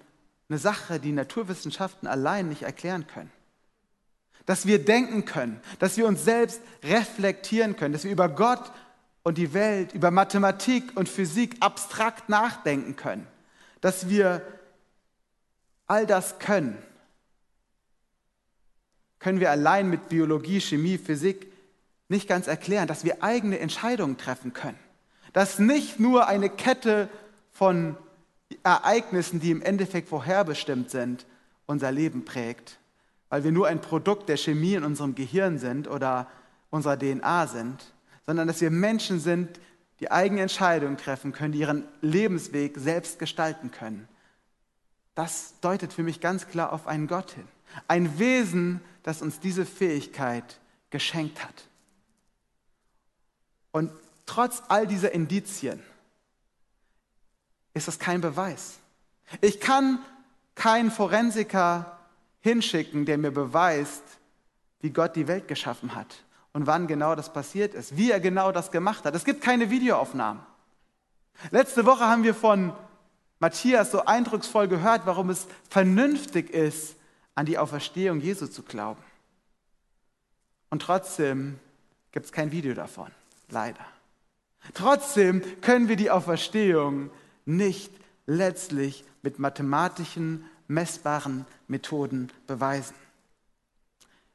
eine 0.48 0.58
Sache, 0.58 0.98
die 0.98 1.12
Naturwissenschaften 1.12 2.08
allein 2.08 2.48
nicht 2.48 2.62
erklären 2.62 3.06
können. 3.06 3.30
dass 4.46 4.64
wir 4.64 4.82
denken 4.84 5.24
können, 5.24 5.60
dass 5.80 5.96
wir 5.96 6.06
uns 6.06 6.24
selbst 6.24 6.60
reflektieren 6.82 7.76
können, 7.76 7.92
dass 7.92 8.04
wir 8.04 8.12
über 8.12 8.28
Gott 8.28 8.70
und 9.24 9.38
die 9.38 9.52
Welt, 9.52 9.92
über 9.92 10.12
Mathematik 10.12 10.96
und 10.96 11.08
Physik 11.08 11.56
abstrakt 11.60 12.28
nachdenken 12.28 12.94
können, 12.94 13.26
dass 13.80 14.08
wir 14.08 14.42
all 15.86 16.06
das 16.06 16.38
können, 16.38 16.76
können 19.18 19.40
wir 19.40 19.50
allein 19.50 19.88
mit 19.88 20.08
Biologie, 20.08 20.60
Chemie, 20.60 20.98
Physik 20.98 21.52
nicht 22.08 22.28
ganz 22.28 22.46
erklären, 22.46 22.86
dass 22.86 23.04
wir 23.04 23.22
eigene 23.22 23.58
Entscheidungen 23.58 24.18
treffen 24.18 24.52
können, 24.52 24.78
dass 25.32 25.58
nicht 25.58 25.98
nur 25.98 26.28
eine 26.28 26.48
Kette 26.48 27.08
von 27.52 27.96
Ereignissen, 28.62 29.40
die 29.40 29.50
im 29.50 29.62
Endeffekt 29.62 30.08
vorherbestimmt 30.08 30.90
sind, 30.90 31.26
unser 31.66 31.90
Leben 31.90 32.24
prägt, 32.24 32.78
weil 33.28 33.42
wir 33.42 33.50
nur 33.50 33.66
ein 33.66 33.80
Produkt 33.80 34.28
der 34.28 34.36
Chemie 34.36 34.74
in 34.74 34.84
unserem 34.84 35.14
Gehirn 35.14 35.58
sind 35.58 35.88
oder 35.88 36.28
unserer 36.70 36.96
DNA 36.98 37.48
sind, 37.48 37.92
sondern 38.24 38.46
dass 38.46 38.60
wir 38.60 38.70
Menschen 38.70 39.18
sind, 39.18 39.60
die 40.00 40.10
eigene 40.10 40.42
Entscheidungen 40.42 40.96
treffen 40.96 41.32
können, 41.32 41.52
die 41.52 41.60
ihren 41.60 41.84
Lebensweg 42.02 42.76
selbst 42.76 43.18
gestalten 43.18 43.70
können. 43.70 44.06
Das 45.16 45.54
deutet 45.62 45.92
für 45.92 46.02
mich 46.02 46.20
ganz 46.20 46.46
klar 46.46 46.72
auf 46.72 46.86
einen 46.86 47.08
Gott 47.08 47.32
hin. 47.32 47.48
Ein 47.88 48.18
Wesen, 48.18 48.80
das 49.02 49.22
uns 49.22 49.40
diese 49.40 49.66
Fähigkeit 49.66 50.60
geschenkt 50.90 51.42
hat. 51.42 51.64
Und 53.72 53.90
trotz 54.26 54.62
all 54.68 54.86
dieser 54.86 55.12
Indizien 55.12 55.82
ist 57.74 57.88
das 57.88 57.98
kein 57.98 58.20
Beweis. 58.20 58.78
Ich 59.40 59.58
kann 59.58 59.98
keinen 60.54 60.90
Forensiker 60.90 61.98
hinschicken, 62.40 63.06
der 63.06 63.18
mir 63.18 63.32
beweist, 63.32 64.04
wie 64.80 64.90
Gott 64.90 65.16
die 65.16 65.28
Welt 65.28 65.48
geschaffen 65.48 65.94
hat 65.94 66.24
und 66.52 66.66
wann 66.66 66.86
genau 66.86 67.14
das 67.14 67.32
passiert 67.32 67.74
ist, 67.74 67.96
wie 67.96 68.10
er 68.10 68.20
genau 68.20 68.52
das 68.52 68.70
gemacht 68.70 69.04
hat. 69.04 69.14
Es 69.14 69.24
gibt 69.24 69.42
keine 69.42 69.70
Videoaufnahmen. 69.70 70.42
Letzte 71.50 71.86
Woche 71.86 72.04
haben 72.04 72.22
wir 72.22 72.34
von 72.34 72.72
Matthias 73.38 73.90
so 73.90 74.04
eindrucksvoll 74.04 74.68
gehört, 74.68 75.06
warum 75.06 75.30
es 75.30 75.46
vernünftig 75.68 76.50
ist, 76.50 76.96
an 77.34 77.46
die 77.46 77.58
Auferstehung 77.58 78.20
Jesu 78.20 78.46
zu 78.46 78.62
glauben. 78.62 79.02
Und 80.70 80.82
trotzdem 80.82 81.58
gibt 82.12 82.26
es 82.26 82.32
kein 82.32 82.50
Video 82.50 82.74
davon, 82.74 83.10
leider. 83.50 83.84
Trotzdem 84.74 85.42
können 85.60 85.88
wir 85.88 85.96
die 85.96 86.10
Auferstehung 86.10 87.10
nicht 87.44 87.92
letztlich 88.26 89.04
mit 89.22 89.38
mathematischen, 89.38 90.44
messbaren 90.66 91.46
Methoden 91.68 92.32
beweisen. 92.46 92.94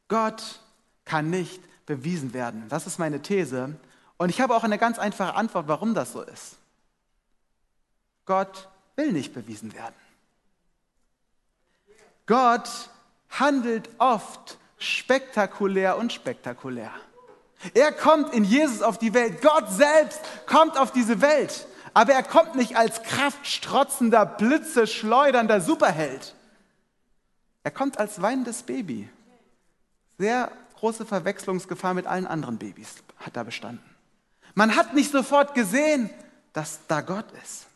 Gott 0.08 0.62
kann 1.06 1.30
nicht 1.30 1.62
bewiesen 1.86 2.34
werden. 2.34 2.66
Das 2.70 2.88
ist 2.88 3.00
meine 3.00 3.22
These. 3.22 3.76
Und 4.18 4.30
ich 4.30 4.40
habe 4.40 4.56
auch 4.56 4.64
eine 4.64 4.78
ganz 4.78 5.00
einfache 5.00 5.36
Antwort, 5.36 5.68
warum 5.68 5.94
das 5.94 6.14
so 6.14 6.22
ist. 6.22 6.58
Gott 8.26 8.70
will 8.96 9.12
nicht 9.12 9.34
bewiesen 9.34 9.74
werden. 9.74 9.96
Gott 12.26 12.70
handelt 13.30 13.90
oft 13.98 14.58
spektakulär 14.78 15.98
und 15.98 16.14
spektakulär. 16.14 16.92
Er 17.74 17.92
kommt 17.92 18.34
in 18.34 18.44
Jesus 18.44 18.82
auf 18.82 18.98
die 18.98 19.14
Welt. 19.14 19.42
Gott 19.42 19.70
selbst 19.70 20.20
kommt 20.48 20.78
auf 20.78 20.92
diese 20.92 21.22
Welt. 21.22 21.68
Aber 21.94 22.14
er 22.14 22.24
kommt 22.24 22.56
nicht 22.56 22.78
als 22.78 23.04
kraftstrotzender, 23.04 24.26
Blitze 24.26 24.88
schleudernder 24.88 25.62
Superheld. 25.62 26.36
Er 27.64 27.72
kommt 27.72 28.00
als 28.00 28.22
weinendes 28.22 28.64
Baby. 28.64 29.10
Sehr 30.18 30.52
große 30.80 31.06
Verwechslungsgefahr 31.06 31.94
mit 31.94 32.08
allen 32.08 32.26
anderen 32.26 32.58
Babys 32.58 32.96
hat 33.18 33.36
da 33.36 33.44
bestanden. 33.44 33.84
Man 34.56 34.76
hat 34.76 34.94
nicht 34.94 35.12
sofort 35.12 35.54
gesehen, 35.54 36.10
dass 36.54 36.80
da 36.88 37.02
Gott 37.02 37.26
ist. 37.44 37.68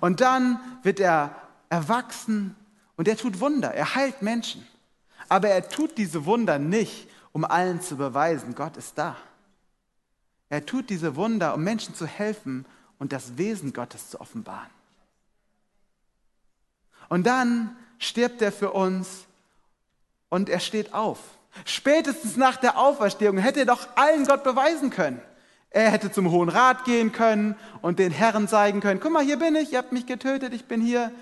Und 0.00 0.20
dann 0.20 0.60
wird 0.82 1.00
er 1.00 1.34
erwachsen 1.68 2.54
und 2.96 3.08
er 3.08 3.16
tut 3.16 3.40
Wunder. 3.40 3.72
Er 3.72 3.94
heilt 3.94 4.22
Menschen. 4.22 4.66
Aber 5.28 5.48
er 5.48 5.68
tut 5.68 5.98
diese 5.98 6.24
Wunder 6.26 6.58
nicht, 6.58 7.08
um 7.32 7.44
allen 7.44 7.80
zu 7.80 7.96
beweisen, 7.96 8.54
Gott 8.54 8.76
ist 8.76 8.98
da. 8.98 9.16
Er 10.48 10.66
tut 10.66 10.90
diese 10.90 11.14
Wunder, 11.16 11.54
um 11.54 11.62
Menschen 11.62 11.94
zu 11.94 12.06
helfen 12.06 12.66
und 12.98 13.12
das 13.12 13.38
Wesen 13.38 13.72
Gottes 13.72 14.10
zu 14.10 14.20
offenbaren. 14.20 14.70
Und 17.08 17.26
dann 17.26 17.76
stirbt 17.98 18.42
er 18.42 18.52
für 18.52 18.72
uns 18.72 19.26
und 20.28 20.48
er 20.48 20.60
steht 20.60 20.92
auf. 20.92 21.18
Spätestens 21.64 22.36
nach 22.36 22.56
der 22.56 22.78
Auferstehung 22.78 23.38
hätte 23.38 23.60
er 23.60 23.66
doch 23.66 23.88
allen 23.96 24.24
Gott 24.26 24.44
beweisen 24.44 24.90
können. 24.90 25.20
Er 25.70 25.90
hätte 25.90 26.10
zum 26.10 26.30
Hohen 26.30 26.48
Rat 26.48 26.84
gehen 26.84 27.12
können 27.12 27.54
und 27.80 27.98
den 28.00 28.10
Herren 28.10 28.48
zeigen 28.48 28.80
können, 28.80 29.00
guck 29.00 29.12
mal, 29.12 29.24
hier 29.24 29.38
bin 29.38 29.54
ich, 29.54 29.72
ihr 29.72 29.78
habt 29.78 29.92
mich 29.92 30.06
getötet, 30.06 30.52
ich 30.52 30.64
bin 30.66 30.80
hier. 30.80 31.12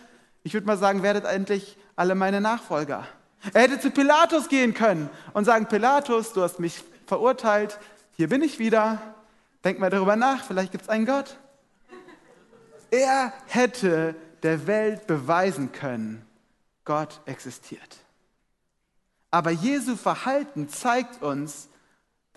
Ich 0.42 0.54
würde 0.54 0.66
mal 0.66 0.78
sagen, 0.78 1.02
werdet 1.02 1.26
endlich 1.26 1.76
alle 1.96 2.14
meine 2.14 2.40
Nachfolger. 2.40 3.06
Er 3.52 3.62
hätte 3.62 3.78
zu 3.78 3.90
Pilatus 3.90 4.48
gehen 4.48 4.72
können 4.72 5.10
und 5.34 5.44
sagen, 5.44 5.66
Pilatus, 5.66 6.32
du 6.32 6.42
hast 6.42 6.58
mich 6.58 6.82
verurteilt, 7.06 7.78
hier 8.12 8.28
bin 8.28 8.42
ich 8.42 8.58
wieder, 8.58 9.00
denk 9.64 9.78
mal 9.78 9.90
darüber 9.90 10.16
nach, 10.16 10.44
vielleicht 10.44 10.72
gibt 10.72 10.84
es 10.84 10.88
einen 10.88 11.06
Gott. 11.06 11.36
Er 12.90 13.32
hätte 13.46 14.14
der 14.42 14.66
Welt 14.66 15.06
beweisen 15.06 15.72
können, 15.72 16.24
Gott 16.84 17.20
existiert. 17.26 17.98
Aber 19.30 19.50
Jesu 19.50 19.94
Verhalten 19.96 20.68
zeigt 20.68 21.22
uns, 21.22 21.67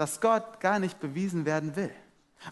dass 0.01 0.19
Gott 0.19 0.59
gar 0.59 0.79
nicht 0.79 0.99
bewiesen 0.99 1.45
werden 1.45 1.75
will. 1.75 1.93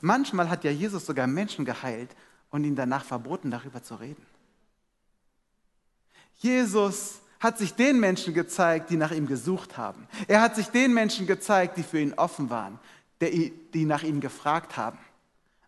Manchmal 0.02 0.52
hat 0.52 0.64
ja 0.64 0.70
Jesus 0.70 1.08
sogar 1.08 1.26
Menschen 1.26 1.66
geheilt 1.66 2.16
und 2.52 2.64
ihnen 2.64 2.76
danach 2.76 3.04
verboten, 3.04 3.50
darüber 3.50 3.82
zu 3.82 3.96
reden. 3.96 4.24
Jesus 6.36 7.22
hat 7.40 7.58
sich 7.58 7.74
den 7.74 8.00
Menschen 8.00 8.36
gezeigt, 8.36 8.92
die 8.92 8.98
nach 8.98 9.10
ihm 9.10 9.26
gesucht 9.26 9.80
haben. 9.80 10.08
Er 10.28 10.42
hat 10.42 10.56
sich 10.56 10.68
den 10.68 10.94
Menschen 10.94 11.26
gezeigt, 11.26 11.78
die 11.78 11.82
für 11.82 12.00
ihn 12.00 12.14
offen 12.14 12.52
waren, 12.52 12.78
die 13.20 13.86
nach 13.86 14.04
ihm 14.04 14.22
gefragt 14.22 14.78
haben. 14.78 15.00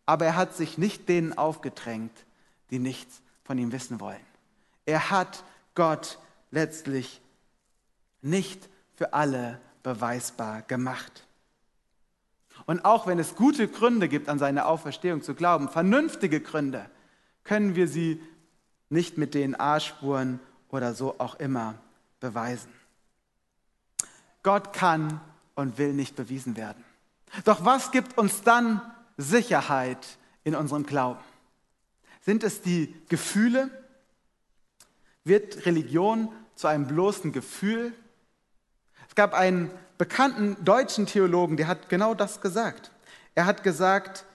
Aber 0.06 0.26
er 0.26 0.36
hat 0.36 0.56
sich 0.56 0.78
nicht 0.78 1.10
denen 1.10 1.36
aufgedrängt, 1.36 2.16
die 2.70 2.78
nichts 2.78 3.24
von 3.44 3.58
ihm 3.58 3.72
wissen 3.72 4.00
wollen. 4.00 4.22
Er 4.86 5.10
hat 5.10 5.44
Gott 5.74 6.20
letztlich 6.52 7.22
nicht 8.22 8.70
für 8.94 9.14
alle 9.14 9.60
beweisbar 9.82 10.62
gemacht. 10.62 11.26
Und 12.66 12.86
auch 12.86 13.08
wenn 13.08 13.20
es 13.20 13.36
gute 13.36 13.68
Gründe 13.68 14.08
gibt, 14.08 14.30
an 14.30 14.40
seine 14.40 14.66
Auferstehung 14.66 15.22
zu 15.22 15.34
glauben, 15.34 15.70
vernünftige 15.70 16.42
Gründe, 16.42 16.90
können 17.44 17.76
wir 17.76 17.88
sie 17.88 18.22
nicht 18.90 19.18
mit 19.18 19.34
DNA-Spuren 19.34 20.40
oder 20.70 20.94
so 20.94 21.16
auch 21.20 21.36
immer 21.36 21.76
beweisen. 22.20 22.72
Gott 24.44 24.74
kann 24.74 25.22
und 25.56 25.78
will 25.78 25.94
nicht 25.94 26.16
bewiesen 26.16 26.58
werden. 26.58 26.84
Doch 27.46 27.64
was 27.66 27.92
gibt 27.92 28.18
uns 28.18 28.42
dann 28.42 28.82
Sicherheit 29.18 30.18
in 30.44 30.56
unserem 30.56 30.86
Glauben? 30.86 31.20
Sind 32.22 32.44
es 32.44 32.62
die 32.62 32.94
Gefühle? 33.10 33.70
Wird 35.24 35.66
Religion 35.66 36.32
zu 36.56 36.68
einem 36.68 36.88
bloßen 36.88 37.32
Gefühl? 37.32 37.94
Es 39.08 39.16
gab 39.16 39.34
einen 39.34 39.72
bekannten 40.02 40.58
deutschen 40.66 41.06
Theologen, 41.06 41.58
der 41.58 41.68
hat 41.68 41.88
genau 41.88 42.16
das 42.16 42.42
gesagt. 42.42 42.90
Er 43.36 43.46
hat 43.46 43.62
gesagt, 43.62 44.26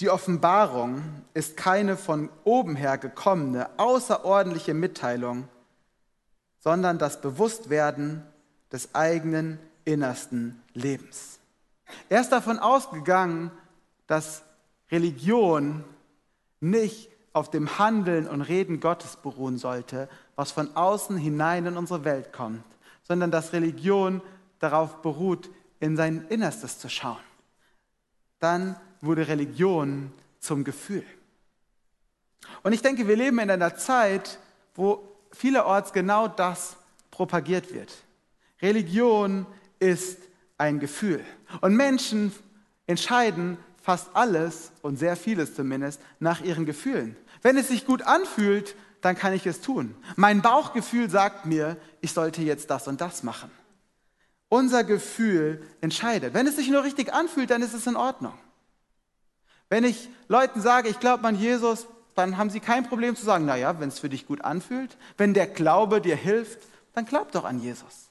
die 0.00 0.08
Offenbarung 0.08 1.02
ist 1.34 1.58
keine 1.58 1.98
von 1.98 2.30
oben 2.44 2.74
her 2.74 2.96
gekommene, 2.96 3.68
außerordentliche 3.76 4.72
Mitteilung, 4.72 5.46
sondern 6.60 6.96
das 6.96 7.20
Bewusstwerden 7.20 8.22
des 8.72 8.94
eigenen 8.94 9.58
innersten 9.84 10.62
Lebens. 10.72 11.38
Er 12.08 12.22
ist 12.22 12.32
davon 12.32 12.58
ausgegangen, 12.58 13.50
dass 14.06 14.42
Religion 14.90 15.84
nicht 16.60 17.10
auf 17.34 17.50
dem 17.50 17.78
Handeln 17.78 18.26
und 18.26 18.40
Reden 18.40 18.80
Gottes 18.80 19.16
beruhen 19.16 19.58
sollte, 19.58 20.08
was 20.34 20.50
von 20.50 20.74
außen 20.74 21.18
hinein 21.18 21.66
in 21.66 21.76
unsere 21.76 22.06
Welt 22.06 22.32
kommt, 22.32 22.64
sondern 23.02 23.30
dass 23.30 23.52
Religion 23.52 24.22
darauf 24.58 25.02
beruht, 25.02 25.50
in 25.80 25.96
sein 25.96 26.26
Innerstes 26.28 26.78
zu 26.78 26.88
schauen. 26.88 27.20
Dann 28.38 28.76
wurde 29.00 29.28
Religion 29.28 30.12
zum 30.40 30.64
Gefühl. 30.64 31.04
Und 32.62 32.72
ich 32.72 32.82
denke, 32.82 33.06
wir 33.08 33.16
leben 33.16 33.38
in 33.38 33.50
einer 33.50 33.76
Zeit, 33.76 34.38
wo 34.74 35.16
vielerorts 35.32 35.92
genau 35.92 36.28
das 36.28 36.76
propagiert 37.10 37.72
wird. 37.72 37.92
Religion 38.60 39.46
ist 39.78 40.18
ein 40.56 40.80
Gefühl. 40.80 41.24
Und 41.60 41.76
Menschen 41.76 42.32
entscheiden 42.86 43.58
fast 43.82 44.08
alles 44.14 44.72
und 44.82 44.98
sehr 44.98 45.16
vieles 45.16 45.54
zumindest 45.54 46.00
nach 46.18 46.40
ihren 46.40 46.66
Gefühlen. 46.66 47.16
Wenn 47.42 47.56
es 47.56 47.68
sich 47.68 47.86
gut 47.86 48.02
anfühlt, 48.02 48.74
dann 49.00 49.16
kann 49.16 49.32
ich 49.32 49.46
es 49.46 49.60
tun. 49.60 49.94
Mein 50.16 50.42
Bauchgefühl 50.42 51.08
sagt 51.08 51.46
mir, 51.46 51.76
ich 52.00 52.12
sollte 52.12 52.42
jetzt 52.42 52.70
das 52.70 52.88
und 52.88 53.00
das 53.00 53.22
machen. 53.22 53.50
Unser 54.48 54.84
Gefühl 54.84 55.62
entscheidet. 55.80 56.34
Wenn 56.34 56.46
es 56.46 56.56
sich 56.56 56.68
nur 56.68 56.84
richtig 56.84 57.12
anfühlt, 57.12 57.50
dann 57.50 57.62
ist 57.62 57.74
es 57.74 57.86
in 57.86 57.96
Ordnung. 57.96 58.34
Wenn 59.68 59.84
ich 59.84 60.08
Leuten 60.28 60.60
sage, 60.60 60.88
ich 60.88 61.00
glaube 61.00 61.26
an 61.26 61.36
Jesus, 61.36 61.86
dann 62.14 62.36
haben 62.36 62.50
sie 62.50 62.60
kein 62.60 62.88
Problem 62.88 63.14
zu 63.14 63.24
sagen, 63.24 63.44
naja, 63.44 63.78
wenn 63.80 63.90
es 63.90 63.98
für 63.98 64.08
dich 64.08 64.26
gut 64.26 64.42
anfühlt, 64.42 64.96
wenn 65.16 65.34
der 65.34 65.46
Glaube 65.46 66.00
dir 66.00 66.16
hilft, 66.16 66.58
dann 66.94 67.04
glaub 67.04 67.30
doch 67.32 67.44
an 67.44 67.60
Jesus. 67.60 68.08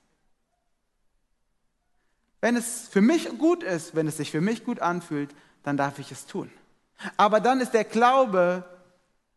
Wenn 2.39 2.55
es 2.55 2.87
für 2.87 3.01
mich 3.01 3.27
gut 3.37 3.63
ist, 3.63 3.95
wenn 3.95 4.07
es 4.07 4.17
sich 4.17 4.31
für 4.31 4.41
mich 4.41 4.63
gut 4.63 4.79
anfühlt, 4.79 5.31
dann 5.63 5.75
darf 5.75 5.99
ich 5.99 6.11
es 6.11 6.25
tun. 6.27 6.51
Aber 7.17 7.39
dann 7.39 7.59
ist 7.59 7.73
der 7.73 7.83
Glaube 7.83 8.63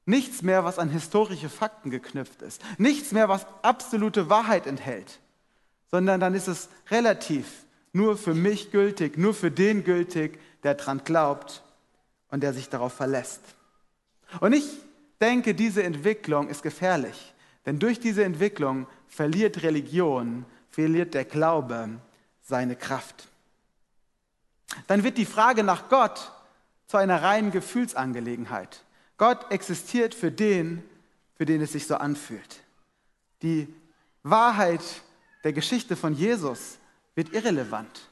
nichts 0.05 0.43
mehr, 0.43 0.65
was 0.65 0.79
an 0.79 0.91
historische 0.91 1.49
Fakten 1.49 1.91
geknüpft 1.91 2.43
ist, 2.43 2.63
nichts 2.79 3.13
mehr, 3.13 3.29
was 3.29 3.47
absolute 3.63 4.29
Wahrheit 4.29 4.67
enthält, 4.67 5.19
sondern 5.91 6.21
dann 6.21 6.35
ist 6.35 6.49
es 6.49 6.69
relativ 6.91 7.47
nur 7.93 8.17
für 8.17 8.35
mich 8.35 8.71
gültig, 8.71 9.19
nur 9.19 9.35
für 9.35 9.51
den 9.51 9.85
gültig, 9.85 10.39
der 10.63 10.75
dran 10.75 11.03
glaubt 11.05 11.63
und 12.31 12.43
der 12.43 12.53
sich 12.53 12.69
darauf 12.69 12.93
verlässt. 12.93 13.41
Und 14.41 14.53
ich 14.53 14.69
denke, 15.21 15.55
diese 15.55 15.83
Entwicklung 15.83 16.49
ist 16.49 16.63
gefährlich, 16.63 17.35
denn 17.67 17.79
durch 17.79 17.99
diese 17.99 18.25
Entwicklung 18.25 18.87
verliert 19.09 19.63
Religion, 19.63 20.45
verliert 20.71 21.15
der 21.15 21.25
Glaube 21.25 21.89
seine 22.43 22.77
Kraft. 22.77 23.29
Dann 24.87 25.03
wird 25.03 25.19
die 25.19 25.27
Frage 25.27 25.65
nach 25.65 25.89
Gott 25.89 26.33
zu 26.87 26.97
einer 26.97 27.23
reinen 27.23 27.51
Gefühlsangelegenheit. 27.51 28.85
Gott 29.17 29.51
existiert 29.51 30.15
für 30.15 30.31
den, 30.31 30.83
für 31.35 31.45
den 31.45 31.61
es 31.61 31.73
sich 31.73 31.87
so 31.87 31.97
anfühlt. 31.97 32.63
Die 33.43 33.73
Wahrheit 34.23 34.83
der 35.45 35.53
Geschichte 35.53 35.97
von 35.97 36.15
Jesus 36.15 36.79
wird 37.15 37.33
irrelevant, 37.33 38.09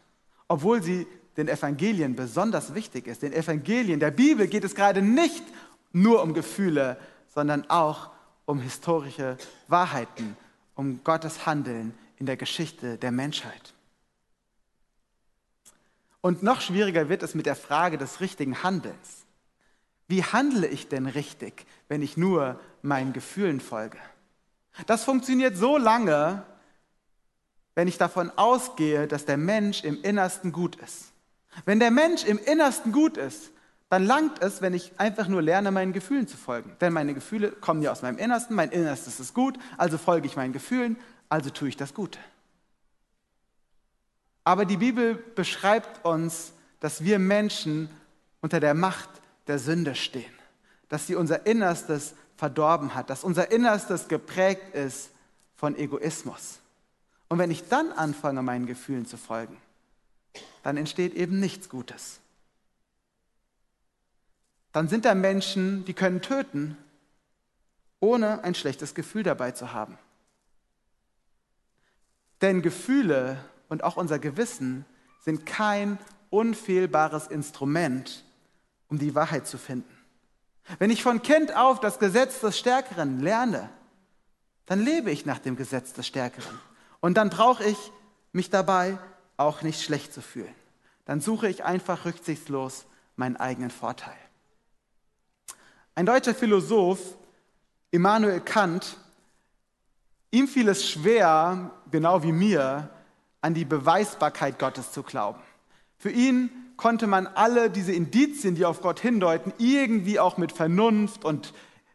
obwohl 0.49 0.83
sie 0.83 1.07
den 1.37 1.49
Evangelien 1.49 2.17
besonders 2.17 2.75
wichtig 2.75 3.07
ist. 3.07 3.23
Den 3.23 3.33
Evangelien 3.33 4.01
der 4.01 4.11
Bibel 4.11 4.49
geht 4.49 4.65
es 4.65 4.75
gerade 4.75 5.03
nicht 5.03 5.45
nur 5.93 6.23
um 6.23 6.35
Gefühle, 6.35 6.99
sondern 7.33 7.69
auch 7.71 8.11
um 8.45 8.61
historische 8.61 9.37
Wahrheiten, 9.69 10.37
um 10.75 11.05
Gottes 11.05 11.47
Handeln 11.47 11.95
in 12.17 12.27
der 12.27 12.37
Geschichte 12.37 12.99
der 12.99 13.13
Menschheit. 13.13 13.75
Und 16.21 16.43
noch 16.43 16.61
schwieriger 16.61 17.09
wird 17.09 17.23
es 17.23 17.35
mit 17.35 17.47
der 17.47 17.57
Frage 17.57 17.99
des 17.99 18.21
richtigen 18.21 18.63
Handelns. 18.63 19.27
Wie 20.09 20.25
handle 20.25 20.67
ich 20.67 20.89
denn 20.89 21.07
richtig, 21.07 21.67
wenn 21.89 22.03
ich 22.03 22.17
nur 22.17 22.59
meinen 22.83 23.13
Gefühlen 23.13 23.61
folge? 23.61 23.99
Das 24.87 25.05
funktioniert 25.05 25.57
so 25.57 25.77
lange, 25.77 26.43
wenn 27.79 27.87
ich 27.87 27.97
davon 27.97 28.33
ausgehe, 28.35 29.07
dass 29.07 29.25
der 29.25 29.37
Mensch 29.37 29.85
im 29.85 30.03
Innersten 30.03 30.51
gut 30.51 30.75
ist. 30.75 31.13
Wenn 31.65 31.79
der 31.79 31.93
Mensch 31.93 32.25
im 32.25 32.37
Innersten 32.37 32.91
gut 32.91 33.17
ist, 33.17 33.53
dann 33.89 34.05
langt 34.05 34.43
es, 34.43 34.61
wenn 34.61 34.75
ich 34.75 34.99
einfach 34.99 35.29
nur 35.29 35.43
lerne, 35.43 35.71
meinen 35.71 35.93
Gefühlen 35.93 36.27
zu 36.27 36.37
folgen. 36.37 36.75
Denn 36.81 36.93
meine 36.93 37.15
Gefühle 37.15 37.53
kommen 37.53 37.81
ja 37.81 37.93
aus 37.93 38.03
meinem 38.03 38.19
Innersten, 38.19 38.57
mein 38.57 38.71
Innerstes 38.71 39.21
ist 39.21 39.33
gut, 39.33 39.61
also 39.77 39.97
folge 39.97 40.27
ich 40.27 40.35
meinen 40.35 40.53
Gefühlen, 40.53 40.97
also 41.29 41.51
tue 41.51 41.69
ich 41.69 41.77
das 41.77 41.95
Gute. 41.95 42.19
Aber 44.43 44.65
die 44.65 44.79
Bibel 44.79 45.15
beschreibt 45.15 46.05
uns, 46.05 46.55
dass 46.81 47.05
wir 47.05 47.21
Menschen 47.21 47.91
unter 48.41 48.59
der 48.59 48.75
Macht 48.75 49.09
der 49.47 49.61
Sünde 49.61 49.95
stehen, 49.95 50.35
dass 50.89 51.07
sie 51.07 51.15
unser 51.15 51.47
Innerstes 51.47 52.15
verdorben 52.37 52.97
hat, 52.97 53.09
dass 53.09 53.23
unser 53.23 53.53
Innerstes 53.53 54.09
geprägt 54.09 54.75
ist 54.75 55.11
von 55.55 55.77
Egoismus. 55.77 56.59
Und 57.29 57.39
wenn 57.39 57.51
ich 57.51 57.69
dann 57.69 57.93
anfange, 57.93 58.43
meinen 58.43 58.67
Gefühlen 58.67 59.07
zu 59.07 59.17
folgen, 59.17 59.57
dann 60.63 60.77
entsteht 60.77 61.15
eben 61.15 61.41
nichts 61.41 61.69
Gutes. 61.69 62.21
Dann 64.73 64.89
sind 64.89 65.05
da 65.05 65.15
Menschen, 65.15 65.85
die 65.85 65.95
können 65.95 66.23
töten, 66.23 66.77
ohne 68.01 68.45
ein 68.45 68.55
schlechtes 68.55 68.95
Gefühl 68.95 69.23
dabei 69.23 69.51
zu 69.51 69.73
haben. 69.73 69.99
Denn 72.41 72.63
Gefühle 72.63 73.43
und 73.69 73.83
auch 73.83 73.97
unser 73.97 74.19
Gewissen 74.19 74.85
sind 75.21 75.47
kein 75.47 75.99
unfehlbares 76.31 77.27
Instrument, 77.27 78.25
um 78.89 78.99
die 78.99 79.15
Wahrheit 79.15 79.47
zu 79.47 79.59
finden. 79.59 79.97
Wenn 80.79 80.91
ich 80.91 81.03
von 81.03 81.23
Kind 81.23 81.57
auf 81.57 81.81
das 81.81 81.99
Gesetz 81.99 82.41
des 82.41 82.59
Stärkeren 82.59 83.21
lerne, 83.21 83.71
dann 84.67 84.81
lebe 84.81 85.11
ich 85.11 85.25
nach 85.25 85.39
dem 85.39 85.57
Gesetz 85.57 85.95
des 85.95 86.07
Stärkeren. 86.07 86.61
Und 87.01 87.15
dann 87.15 87.31
brauche 87.31 87.65
ich 87.65 87.79
mich 88.33 88.51
dabei 88.51 88.99
auch 89.37 89.63
nicht 89.63 89.83
schlecht 89.83 90.13
zu 90.13 90.21
fühlen. 90.21 90.55
Dann 91.05 91.21
suche 91.21 91.49
ich 91.49 91.65
einfach 91.65 92.05
rücksichtslos 92.05 92.87
meinen 93.17 93.37
eigenen 93.37 93.71
Vorteil. 93.71 94.17
Ein 95.95 96.07
deutscher 96.07 96.35
Philosoph, 96.35 97.01
Immanuel 97.91 98.41
Kant, 98.41 98.97
ihm 100.31 100.47
fiel 100.47 100.69
es 100.69 100.89
schwer, 100.89 101.71
genau 101.91 102.23
wie 102.23 102.33
mir, 102.33 102.91
an 103.41 103.55
die 103.55 103.65
Beweisbarkeit 103.65 104.59
Gottes 104.59 104.93
zu 104.93 105.03
glauben. 105.03 105.41
Für 105.97 106.11
ihn 106.11 106.51
konnte 106.77 107.07
man 107.07 107.27
alle 107.27 107.71
diese 107.71 107.93
Indizien, 107.93 108.55
die 108.55 108.65
auf 108.65 108.81
Gott 108.83 109.01
hindeuten, 109.01 109.53
irgendwie 109.59 110.21
auch 110.21 110.37
mit 110.37 110.53
Vernunft 110.53 111.25
und 111.25 111.53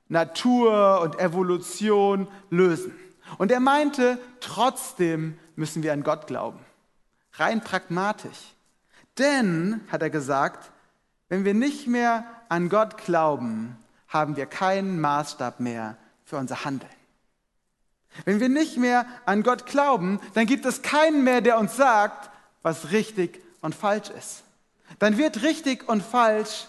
Natur 0.10 1.02
und 1.02 1.20
Evolution 1.20 2.28
lösen. 2.50 2.94
Und 3.38 3.52
er 3.52 3.60
meinte, 3.60 4.20
trotzdem 4.40 5.38
müssen 5.56 5.84
wir 5.84 5.94
an 5.94 6.04
Gott 6.04 6.28
glauben. 6.28 6.60
Rein 7.34 7.62
pragmatisch. 7.62 8.54
Denn, 9.18 9.82
hat 9.92 10.02
er 10.02 10.10
gesagt, 10.10 10.72
wenn 11.30 11.46
wir 11.46 11.54
nicht 11.54 11.88
mehr 11.88 12.26
an 12.50 12.70
Gott 12.70 12.98
glauben, 12.98 13.78
haben 14.08 14.36
wir 14.36 14.46
keinen 14.46 15.00
Maßstab 15.02 15.60
mehr 15.60 15.98
für 16.26 16.38
unser 16.38 16.66
Handeln. 16.66 16.92
Wenn 18.26 18.40
wir 18.40 18.50
nicht 18.50 18.78
mehr 18.78 19.06
an 19.26 19.42
Gott 19.42 19.66
glauben, 19.66 20.20
dann 20.36 20.46
gibt 20.46 20.66
es 20.66 20.84
keinen 20.84 21.24
mehr, 21.24 21.42
der 21.42 21.58
uns 21.58 21.76
sagt, 21.76 22.30
was 22.62 22.92
richtig 22.92 23.42
und 23.62 23.74
falsch 23.74 24.10
ist. 24.10 24.44
Dann 25.00 25.18
wird 25.18 25.42
richtig 25.42 25.90
und 25.90 26.04
falsch 26.04 26.68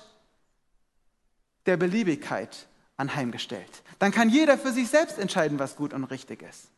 der 1.66 1.76
Beliebigkeit 1.76 2.66
anheimgestellt. 2.96 3.82
Dann 4.04 4.12
kann 4.12 4.28
jeder 4.28 4.58
für 4.58 4.70
sich 4.70 4.90
selbst 4.90 5.18
entscheiden, 5.18 5.58
was 5.58 5.76
gut 5.76 5.94
und 5.94 6.04
richtig 6.04 6.42
ist. 6.42 6.68